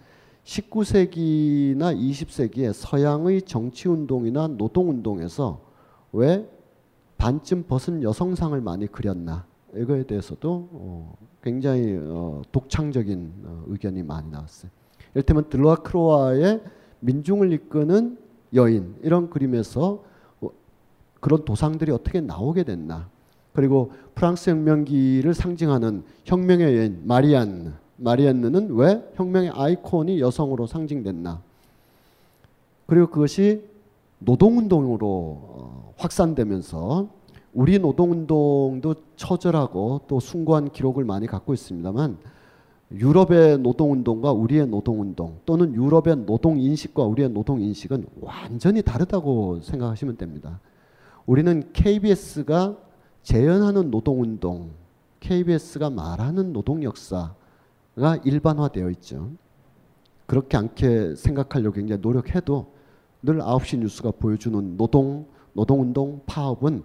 [0.44, 5.60] 19세기나 20세기에 서양의 정치 운동이나 노동 운동에서
[6.12, 6.48] 왜
[7.16, 14.70] 반쯤 벗은 여성상을 많이 그렸나 이거에 대해서도 어, 굉장히 어, 독창적인 어, 의견이 많이 나왔어요.
[15.14, 16.62] 이를테면 들라크로아의
[17.00, 18.18] 민중을 이끄는
[18.54, 20.04] 여인 이런 그림에서
[20.40, 20.50] 어,
[21.20, 23.08] 그런 도상들이 어떻게 나오게 됐나
[23.52, 31.40] 그리고 프랑스 혁명기를 상징하는 혁명의 여인 마리안 마리안느는 왜 혁명의 아이콘이 여성으로 상징됐나?
[32.86, 33.64] 그리고 그것이
[34.18, 37.08] 노동운동으로 어, 확산되면서
[37.54, 42.16] 우리 노동운동도 처절하고 또 숭고한 기록을 많이 갖고 있습니다만
[42.92, 50.60] 유럽의 노동운동과 우리의 노동운동 또는 유럽의 노동인식과 우리의 노동인식은 완전히 다르다고 생각하시면 됩니다.
[51.26, 52.76] 우리는 KBS가
[53.22, 54.70] 재현하는 노동운동,
[55.20, 57.34] KBS가 말하는 노동 역사
[57.96, 59.30] 가 일반화되어 있죠.
[60.26, 62.72] 그렇게 않게 생각하려고 굉장히 노력해도
[63.22, 66.82] 늘 9시 뉴스가 보여주는 노동, 노동운동, 파업은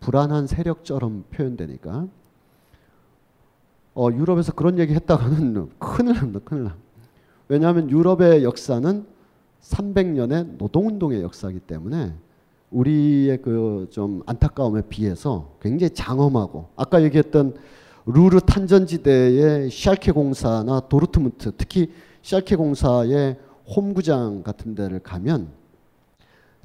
[0.00, 2.06] 불안한 세력처럼 표현되니까
[3.94, 6.40] 어, 유럽에서 그런 얘기 했다가는 큰일 납니다.
[6.44, 6.76] 큰일 납
[7.48, 9.06] 왜냐하면 유럽의 역사는
[9.62, 12.14] 300년의 노동운동의 역사이기 때문에
[12.70, 17.54] 우리의 그 좀 안타까움에 비해서 굉장히 장엄하고 아까 얘기했던
[18.06, 21.92] 루르 탄전지대의 샬케 공사나 도르트문트 특히
[22.22, 23.36] 샬케 공사의
[23.74, 25.48] 홈구장 같은 데를 가면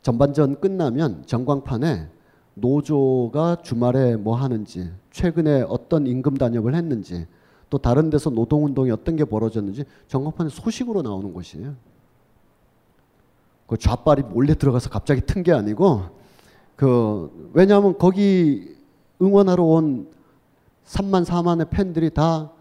[0.04, 2.08] 전반전 끝나면 전광판에
[2.54, 7.26] 노조가 주말에 뭐 하는지 최근에 어떤 임금 단협을 했는지
[7.70, 11.74] 또 다른 데서 노동운동이 어떤 게 벌어졌는지 전광판에 소식으로 나오는 곳이에요.
[13.66, 16.04] 그 좌빨이 몰래 들어가서 갑자기 튼 게 아니고
[16.76, 18.76] 그 왜냐하면 거기
[19.22, 20.08] 응원하러 온
[20.86, 22.52] 3만 4만의 팬들이 다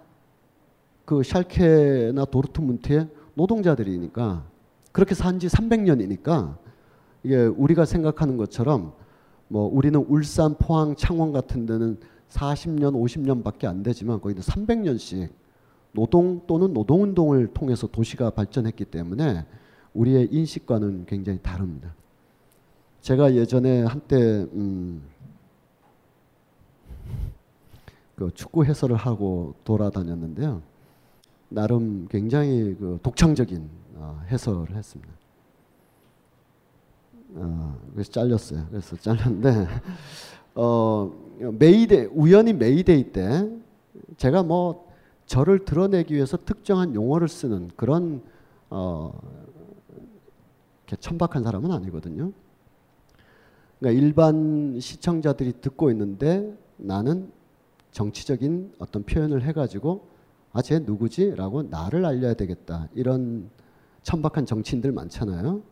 [1.10, 4.44] 그 샬케나 도르트문트의 노동자들이니까
[4.92, 6.56] 그렇게 산 지 300년이니까
[7.24, 8.92] 이게 우리가 생각하는 것처럼
[9.48, 11.98] 뭐 우리는 울산, 포항, 창원 같은 데는
[12.28, 15.30] 40년, 50년밖에 안 되지만 거기는 300년씩
[15.90, 19.44] 노동 또는 노동운동을 통해서 도시가 발전했기 때문에
[19.94, 21.92] 우리의 인식과는 굉장히 다릅니다.
[23.00, 24.16] 제가 예전에 한때
[24.52, 25.02] 음,
[28.20, 30.60] 그 축구 해설을 하고 돌아다녔는데요.
[31.48, 35.10] 나름 굉장히 그 독창적인 어, 해설을 했습니다.
[37.36, 38.66] 어, 그래서 잘렸어요.
[38.68, 39.66] 그래서 잘렸는데
[40.54, 41.10] 어,
[41.58, 43.50] 메이데 우연히 메이데이 때
[44.18, 44.92] 제가 뭐
[45.24, 48.20] 저를 드러내기 위해서 특정한 용어를 쓰는 그런
[48.68, 49.18] 어,
[51.00, 52.32] 천박한 사람은 아니거든요.
[53.78, 57.39] 그러니까 일반 시청자들이 듣고 있는데 나는
[57.92, 60.08] 정치적인 어떤 표현을 해가지고
[60.52, 61.34] 아, 쟤 누구지?
[61.36, 62.88] 라고 나를 알려야 되겠다.
[62.94, 63.48] 이런
[64.02, 65.62] 천박한 정치인들 많잖아요.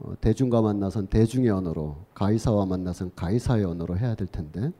[0.00, 4.72] 어, 대중과 만나선 대중의 언어로, 가이사와 만나선 가이사의 언어로 해야 될 텐데.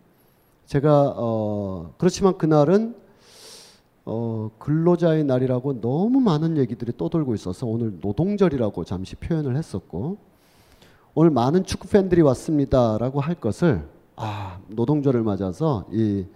[0.67, 2.95] 제가, 어, 그렇지만 그날은
[4.05, 10.19] 어, 근로자의 날이라고 너무 많은 얘기들이 떠돌고 있어서 오늘 노동절이라고 잠시 표현을 했었고,
[11.15, 13.87] 오늘 많은 축구 팬들이 왔습니다라고 할 것을
[14.23, 16.27] 아 노동절을 맞아서 이,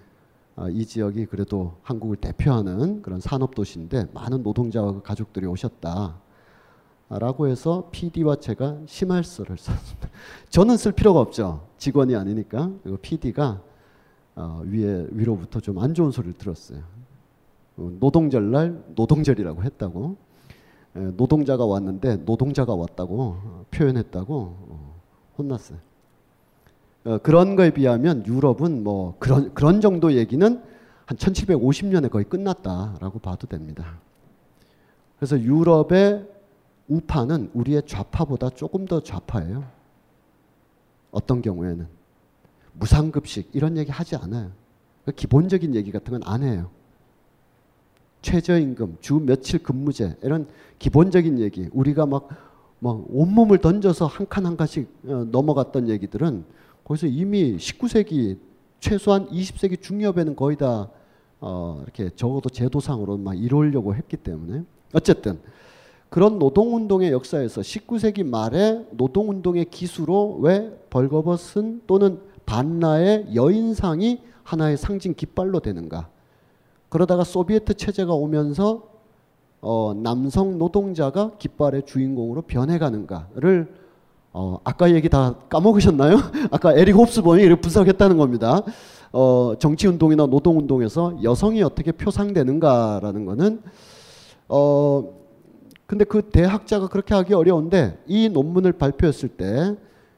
[0.57, 6.19] 아, 이 지역이 그래도 한국을 대표하는 그런 산업 도시인데 많은 노동자와 그 가족들이 오셨다.
[7.11, 10.09] 라고 해서 PD와 제가 심할서를 썼습니다.
[10.49, 11.69] 저는 쓸 필요가 없죠.
[11.77, 12.71] 직원이 아니니까.
[12.83, 13.61] 그리고 PD가
[14.37, 16.81] 어, 위에 위로부터 좀 안 좋은 소리를 들었어요.
[17.77, 20.17] 어, 노동절 날 노동절이라고 했다고.
[20.97, 25.01] 에, 노동자가 왔는데 노동자가 왔다고 어, 표현했다고 어,
[25.37, 25.79] 혼났어요.
[27.05, 30.63] 어, 그런 거에 비하면 유럽은 뭐 그런 그런 정도 얘기는
[31.07, 33.99] 한 1750년에 거의 끝났다라고 봐도 됩니다.
[35.19, 36.27] 그래서 유럽의
[36.89, 39.65] 우파는 우리의 좌파보다 조금 더 좌파예요.
[41.11, 41.87] 어떤 경우에는
[42.75, 44.51] 무상급식 이런 얘기 하지 않아요.
[45.05, 46.71] 그 기본적인 얘기 같은 건 안 해요.
[48.23, 50.49] 최저임금, 주 며칠 근무제 이런
[50.79, 52.29] 기본적인 얘기 우리가 막,
[52.81, 56.45] 막 온몸을 던져서 한 칸 한 칸씩 어, 넘어갔던 얘기들은
[56.85, 58.39] 거기서 이미 19세기
[58.81, 60.91] 최소한 20세기 중엽에는 거의 다
[61.41, 64.63] 어, 이렇게 적어도 제도상으로 막 이루려고 했기 때문에
[64.93, 65.39] 어쨌든
[66.09, 75.61] 그런 노동운동의 역사에서 19세기 말에 노동운동의 기수로 왜 벌거벗은 또는 반나의 여인상이 하나의 상징 깃발로
[75.61, 76.09] 되는가?
[76.89, 78.89] 그러다가 소비에트 체제가 오면서
[79.61, 83.84] 어, 남성 노동자가 깃발의 주인공으로 변해가는가를
[84.35, 86.19] 어, 아까 얘기 다 까먹으셨나요?
[86.53, 88.61] 아까 에릭 홉스본이 이렇게 분석했다는 겁니다.
[89.13, 93.63] 어, 정치운동이나 노동운동에서 여성이 어떻게 표상되는가라는 거는
[94.49, 95.05] 어,
[95.87, 99.75] 근데 그 대학자가 그렇게 하기 어려운데 이 논문을 발표했을 때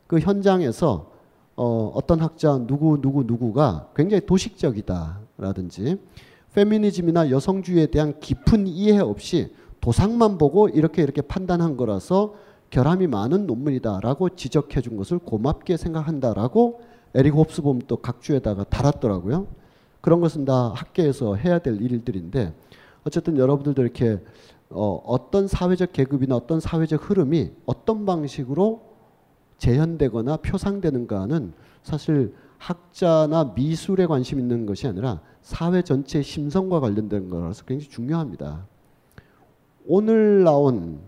[0.07, 1.11] 그 현장에서
[1.57, 5.99] 어, 어떤 학자 누구 누구 누구가 굉장히 도식적이다라든지
[6.55, 12.35] 페미니즘이나 여성주의에 대한 깊은 이해 없이 도상만 보고 이렇게 이렇게 판단한 거라서
[12.71, 16.81] 결함이 많은 논문이다라고 지적해 준 것을 고맙게 생각한다라고
[17.15, 19.47] 에릭 홉스봄 또 각주에다가 달았더라고요.
[20.01, 22.55] 그런 것은 다 학계에서 해야 될 일들인데
[23.05, 24.21] 어쨌든 여러분들도 이렇게
[24.69, 28.83] 어, 어떤 사회적 계급이나 어떤 사회적 흐름이 어떤 방식으로
[29.59, 31.53] 재현되거나 표상되는가는
[31.83, 38.67] 사실 학자나 미술에 관심 있는 것이 아니라 사회 전체의 심성과 관련된 거라서 굉장히 중요합니다.
[39.87, 41.01] 오늘 나온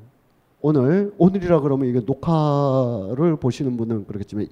[0.60, 4.48] 오늘 오늘이라 그러면 이게 녹화를 보시는 분은 그렇겠지만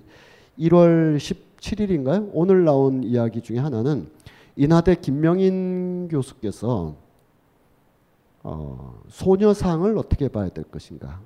[0.59, 2.31] 1월 17일인가요?
[2.33, 4.09] 오늘 나온 이야기 중에 하나는
[4.55, 6.95] 인하대 김명인 교수께서
[8.43, 11.21] 어, 소녀상을 어떻게 봐야 될 것인가?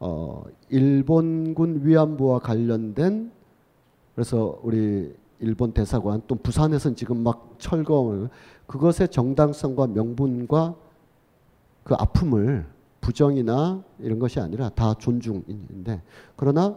[0.00, 3.32] 어, 일본군 위안부와 관련된
[4.14, 8.28] 그래서 우리 일본 대사관 또 부산에서는 지금 막 철거
[8.66, 10.74] 그것의 정당성과 명분과
[11.84, 12.66] 그 아픔을
[13.00, 16.02] 부정이나 이런 것이 아니라 다 존중인데
[16.36, 16.76] 그러나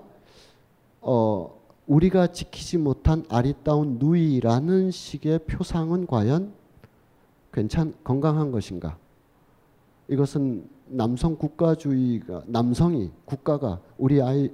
[1.02, 6.54] 어 우리가 지키지 못한 아리따운 누이라는 식의 표상은 과연
[7.52, 8.98] 괜찮 건강한 것인가?
[10.08, 14.52] 이것은 남성 국가주의가 남성이 국가가 우리 아이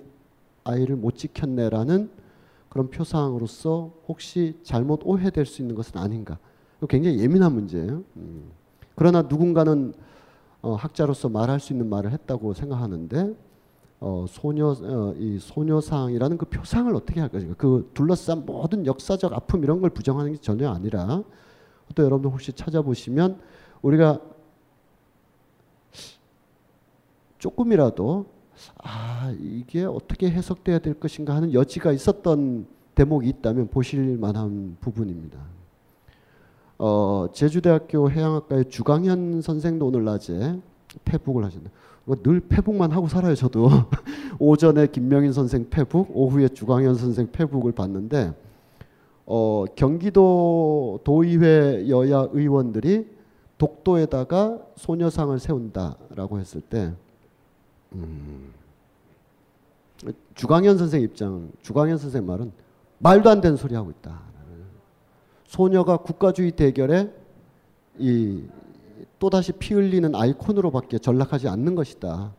[0.64, 2.10] 아이를 못 지켰네라는
[2.70, 6.38] 그런 표상으로서 혹시 잘못 오해될 수 있는 것은 아닌가?
[6.90, 8.04] 굉장히 예민한 문제예요.
[8.18, 8.52] 음.
[8.96, 9.94] 그러나 누군가는
[10.68, 13.34] 어, 학자로서 말할 수 있는 말을 했다고 생각하는데
[14.02, 17.56] 어, 소녀 어, 이 소녀상이라는 그 표상을 어떻게 할 것인가?
[17.58, 21.24] 그 둘러싼 모든 역사적 아픔 이런 걸 부정하는 게 전혀 아니라
[21.96, 23.40] 또 여러분들 혹시 찾아보시면
[23.82, 24.20] 우리가
[27.38, 28.26] 조금이라도
[28.84, 35.57] 아 이게 어떻게 해석돼야 될 것인가 하는 여지가 있었던 대목이 있다면 보실 만한 부분입니다.
[36.80, 40.60] 어, 제주대학교 해양학과의 주강현 선생도 오늘 낮에
[41.06, 41.66] 페북을 하셨네.
[42.06, 43.70] 뭐늘 페북만 하고 살아요 저도.
[44.40, 48.34] 오전에 김명인 선생 페북, 오후에 주강현 선생 페북을 봤는데
[49.26, 53.08] 어, 경기도 도의회 여야 의원들이
[53.58, 56.94] 독도에다가 소녀상을 세운다라고 했을 때
[57.94, 58.54] 음,
[60.36, 62.52] 주광현 선생 입장, 주광현 선생 말은
[63.00, 64.27] 말도 안 되는 소리 하고 있다.
[65.48, 67.12] 소녀가 국가주의 대결에
[67.98, 68.44] 이
[69.18, 72.34] 또다시 피 흘리는 아이콘으로밖에 전락하지 않는 것이다.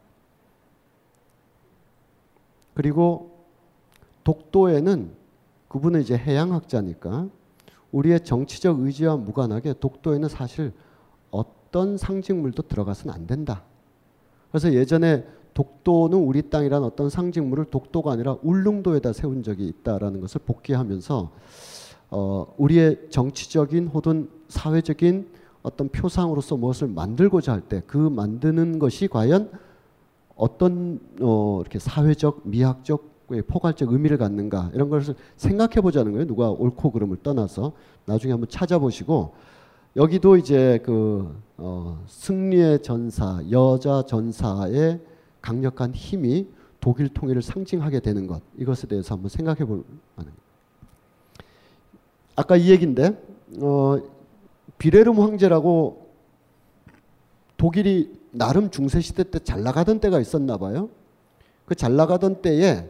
[2.75, 3.33] 그리고
[4.23, 5.11] 독도에는
[5.69, 7.29] 그분은 이제 해양학자니까
[7.91, 10.73] 우리의 정치적 의지와 무관하게 독도에는 사실
[11.31, 13.65] 어떤 상징물도 들어가서는 안 된다.
[14.51, 21.33] 그래서 예전에 독도는 우리 땅이란 어떤 상징물을 독도가 아니라 울릉도에다 세운 적이 있다라는 것을 복귀하면서
[22.11, 25.29] 어, 우리의 정치적인 혹은 사회적인
[25.63, 29.51] 어떤 표상으로서 무엇을 만들고자 할 때 그 만드는 것이 과연
[30.37, 36.27] 어떤 어, 이렇게 사회적, 미학적, 포괄적 의미를 갖는가 이런 것을 생각해 보자는 거예요.
[36.27, 37.73] 누가 옳고 그름을 떠나서
[38.07, 39.35] 나중에 한번 찾아보시고
[39.97, 45.01] 여기도 이제 그 어, 승리의 전사, 여자 전사의
[45.43, 46.47] 강력한 힘이
[46.81, 49.85] 독일 통일을 상징하게 되는 것 이것에 대해서 한번 생각해 볼
[50.17, 50.33] 만한.
[52.39, 53.21] 아까 이 얘기인데
[53.61, 53.99] 어,
[54.79, 56.07] 비레름 황제라고
[57.57, 60.89] 독일이 나름 중세 시대 때 잘 나가던 때가 있었나 봐요.
[61.67, 62.89] 그 잘 나가던 때에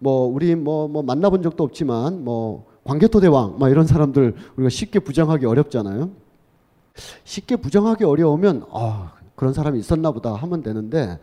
[0.00, 4.98] 뭐 우리 뭐, 뭐 만나본 적도 없지만 뭐 광개토 대왕 막 이런 사람들 우리가 쉽게
[4.98, 6.10] 부정하기 어렵잖아요.
[7.22, 11.20] 쉽게 부정하기 어려우면 아 그런 사람이 있었나 보다 하면 되는데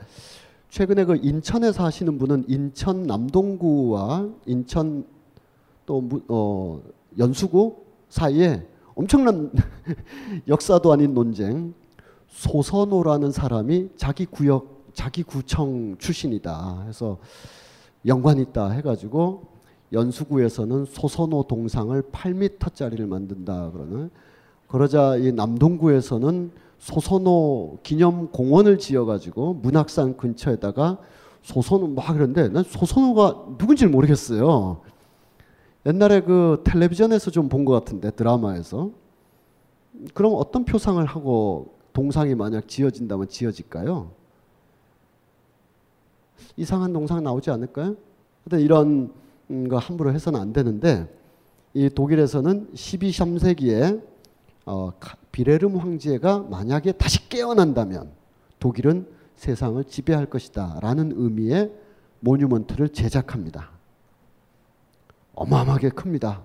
[0.70, 5.04] 최근에 그 인천에 사시는 분은 인천 남동구와 인천
[5.86, 6.82] 또 어,
[7.18, 7.78] 연수구
[8.10, 9.52] 사이에 엄청난
[10.48, 11.74] 역사도 아닌 논쟁
[12.28, 17.18] 소선호라는 사람이 자기 구역 자기 구청 출신이다 해서
[18.06, 19.48] 연관 있다 해가지고
[19.92, 24.10] 연수구에서는 소선호 동상을 8m짜리를 만든다 그러는
[24.68, 31.00] 그러자 이 남동구에서는 소선호 기념 공원을 지어가지고 문학산 근처에다가
[31.42, 34.82] 소선호 막 그런데 난 소선호가 누군지 모르겠어요.
[35.86, 38.92] 옛날에 그 텔레비전에서 좀 본 것 같은데 드라마에서
[40.14, 44.12] 그럼 어떤 표상을 하고 동상이 만약 지어진다면 지어질까요?
[46.58, 47.96] 이상한 동상 나오지 않을까요?
[48.46, 49.12] 하여튼 이런
[49.70, 51.08] 거 함부로 해서는 안 되는데
[51.74, 54.02] 이 독일에서는 12, 3세기에
[54.66, 54.92] 어,
[55.32, 58.12] 비레름 황제가 만약에 다시 깨어난다면
[58.60, 61.72] 독일은 세상을 지배할 것이다 라는 의미의
[62.20, 63.72] 모뉴먼트를 제작합니다.
[65.34, 66.44] 어마어마하게 큽니다.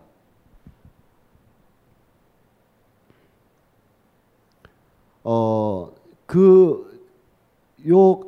[5.24, 5.90] 어,
[6.26, 7.08] 그,
[7.88, 8.20] 요,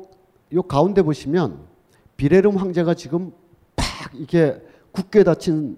[0.53, 1.59] 요 가운데 보시면
[2.17, 3.31] 비레름 황제가 지금
[3.75, 4.59] 팍 이게
[4.91, 5.77] 굳게 닫힌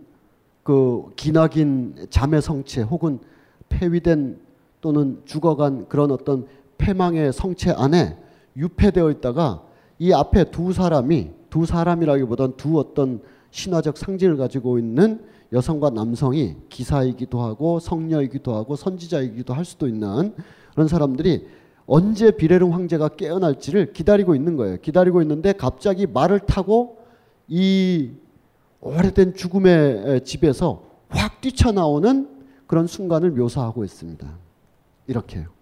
[0.63, 3.19] 그 기나긴 자매 성체 혹은
[3.67, 4.39] 폐위된
[4.81, 8.17] 또는 죽어간 그런 어떤 패망의 성체 안에
[8.55, 9.63] 유폐되어 있다가
[9.97, 13.21] 이 앞에 두 사람이 두 사람이라기보단 두 어떤
[13.51, 20.33] 신화적 상징을 가지고 있는 여성과 남성이 기사이기도 하고 성녀이기도 하고 선지자이기도 할 수도 있는
[20.73, 21.47] 그런 사람들이
[21.87, 24.77] 언제 비레름 황제가 깨어날지를 기다리고 있는 거예요.
[24.77, 26.99] 기다리고 있는데 갑자기 말을 타고
[27.47, 28.11] 이
[28.81, 32.29] 오래된 죽음의 집에서 확 뛰쳐나오는
[32.67, 34.27] 그런 순간을 묘사하고 있습니다.
[35.07, 35.58] 이렇게요.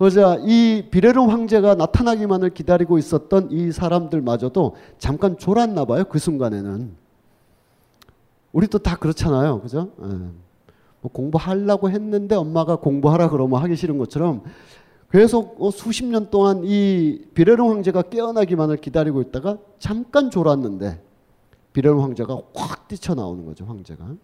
[0.00, 6.04] 그래서 이 비레름 황제가 나타나기만을 기다리고 있었던 이 사람들마저도 잠깐 졸았나 봐요.
[6.08, 6.96] 그 순간에는.
[8.52, 9.60] 우리도 다 그렇잖아요.
[9.60, 9.90] 그죠?
[10.02, 10.06] 예.
[11.02, 14.42] 뭐 공부하려고 했는데 엄마가 공부하라 그러면 하기 싫은 것처럼
[15.12, 20.98] 계속 어, 수십 년 동안 이 비레름 황제가 깨어나기만을 기다리고 있다가 잠깐 졸았는데
[21.74, 23.66] 비레름 황제가 확 뛰쳐나오는 거죠.
[23.66, 24.14] 황제가.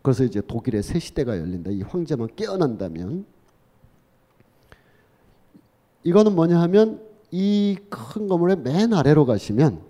[0.00, 1.70] 그래서 이제 독일의 새 시대가 열린다.
[1.70, 3.35] 이 황제만 깨어난다면
[6.06, 9.82] 이거는 뭐냐 하면 이 큰 건물의 맨 아래로 가시면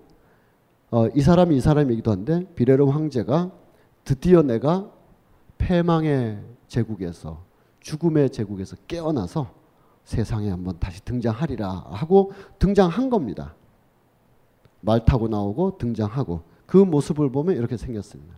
[0.90, 3.50] 어, 이 사람이 이 사람이기도 한데 비레름 황제가
[4.02, 4.90] 드디어 내가
[5.58, 7.44] 패망의 제국에서
[7.80, 9.52] 죽음의 제국에서 깨어나서
[10.04, 13.54] 세상에 한번 다시 등장하리라 하고 등장한 겁니다.
[14.80, 18.34] 말 타고 나오고 등장하고 그 모습을 보면 이렇게 생겼습니다.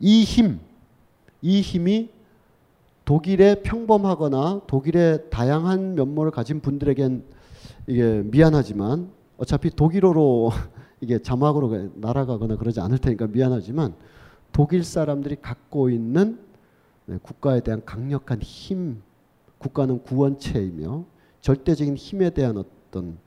[0.00, 0.60] 이 힘,
[1.42, 2.10] 이 힘이
[3.04, 7.24] 독일의 평범하거나 독일의 다양한 면모를 가진 분들에겐
[7.86, 10.50] 이게 미안하지만 어차피 독일어로
[11.00, 13.94] 이게 자막으로 날아가거나 그러지 않을 테니까 미안하지만
[14.52, 16.38] 독일 사람들이 갖고 있는
[17.06, 19.02] 네, 국가에 대한 강력한 힘,
[19.58, 21.04] 국가는 구원체이며
[21.40, 23.18] 절대적인 힘에 대한 어떤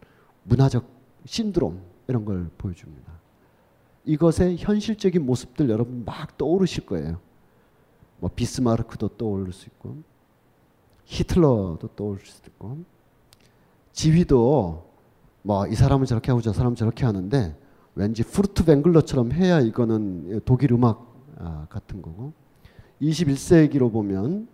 [0.44, 0.88] 문화적
[1.26, 3.12] 신드롬 이런 걸 보여줍니다.
[4.06, 7.20] 이것의 현실적인 모습들 여러분 막 떠오르실 거예요.
[8.20, 9.98] 뭐 비스마르크도 떠오를 수 있고
[11.06, 12.78] 히틀러도 떠오를 수 있고
[13.94, 14.86] 지휘도
[15.44, 17.56] 뭐 이 사람은 저렇게 하고 저 사람은 저렇게 하는데
[17.94, 22.34] 왠지 프루트 뱅글러처럼 해야 이거는 독일 음악 아, 같은 거고
[23.02, 24.48] 21세기로 보면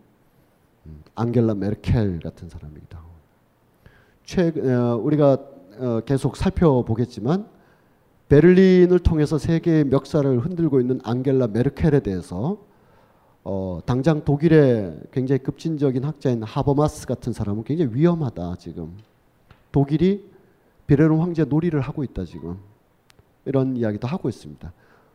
[0.86, 3.08] 음, 앙겔라 메르켈 같은 사람이기도 하고.
[4.26, 5.38] 최근 어, 우리가
[5.78, 7.48] 어, 계속 살펴보겠지만
[8.28, 12.58] 베를린을 통해서 세계의 멱살을 흔들고 있는 앙겔라 메르켈에 대해서
[13.44, 18.96] 어, 당장 독일의 굉장히 급진적인 학자인 하버마스 같은 사람은 굉장히 위험하다 지금
[19.72, 20.30] 독일이
[20.86, 22.60] 베르린 황제 놀이를 하고 있다 지금
[23.46, 24.72] 이런 이야기도 하고 있습니다.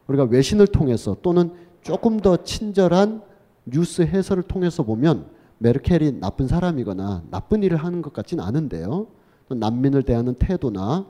[0.08, 1.52] 우리가 외신을 통해서 또는
[1.82, 3.22] 조금 더 친절한
[3.64, 5.26] 뉴스 해설을 통해서 보면
[5.58, 9.06] 메르켈이 나쁜 사람이거나 나쁜 일을 하는 것 같지는 않은데요.
[9.48, 11.06] 난민을 대하는 태도나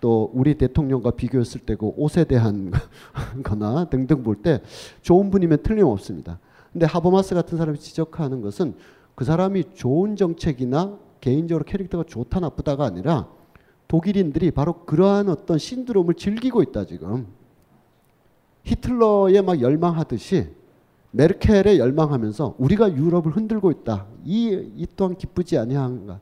[0.00, 2.72] 또 우리 대통령과 비교했을 때그 옷에 대한
[3.42, 4.60] 거나 등등 볼 때
[5.00, 6.38] 좋은 분이면 틀림없습니다.
[6.72, 8.74] 근데 하버마스 같은 사람이 지적하는 것은
[9.14, 13.28] 그 사람이 좋은 정책이나 개인적으로 캐릭터가 좋다 나쁘다가 아니라
[13.88, 17.26] 독일인들이 바로 그러한 어떤 신드롬을 즐기고 있다 지금.
[18.64, 20.48] 히틀러에 막 열망하듯이
[21.10, 24.06] 메르켈에 열망하면서 우리가 유럽을 흔들고 있다.
[24.24, 26.20] 이, 이 또한 기쁘지 아니한가.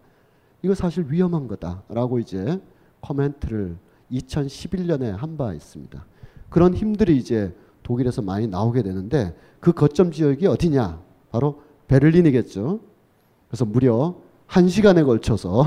[0.63, 2.61] 이거 사실 위험한 거다라고 이제
[3.01, 3.77] 코멘트를
[4.11, 6.05] 2011년에 한 바 있습니다.
[6.49, 11.01] 그런 힘들이 이제 독일에서 많이 나오게 되는데 그 거점 지역이 어디냐?
[11.31, 12.81] 바로 베를린이겠죠.
[13.49, 14.15] 그래서 무려
[14.47, 15.65] 한 시간에 걸쳐서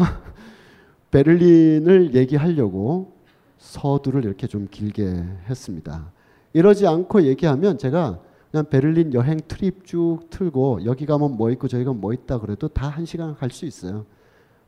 [1.12, 3.14] 베를린을 얘기하려고
[3.58, 6.12] 서두를 이렇게 좀 길게 했습니다.
[6.54, 8.20] 이러지 않고 얘기하면 제가
[8.52, 12.68] 그냥 베를린 여행 트립 쭉 틀고 여기 가면 뭐 있고 저기 가면 뭐 있다 그래도
[12.68, 14.06] 다한 시간 갈 수 있어요.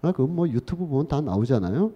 [0.01, 1.91] 아, 그뭐 유튜브 보면 다 나오잖아요.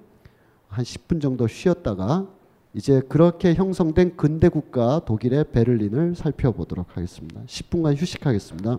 [0.68, 2.28] 한 10분 정도 쉬었다가
[2.74, 7.42] 이제 그렇게 형성된 근대 국가 독일의 베를린을 살펴보도록 하겠습니다.
[7.46, 8.78] 10분간 휴식하겠습니다.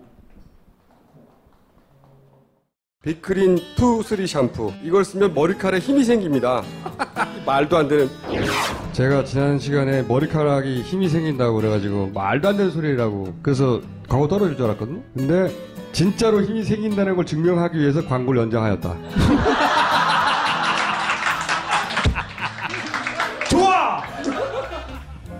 [3.02, 4.72] 빅그린 two three 샴푸.
[4.84, 6.62] 이걸 쓰면 머리카락에 힘이 생깁니다.
[7.46, 8.08] 말도 안 되는.
[8.92, 14.66] 제가 지난 시간에 머리카락이 힘이 생긴다고 그래가지고 말도 안 되는 소리라고 그래서 광고 떨어질 줄
[14.66, 15.54] 알았거든요 근데
[15.92, 18.96] 진짜로 힘이 생긴다는 걸 증명하기 위해서 광고를 연장하였다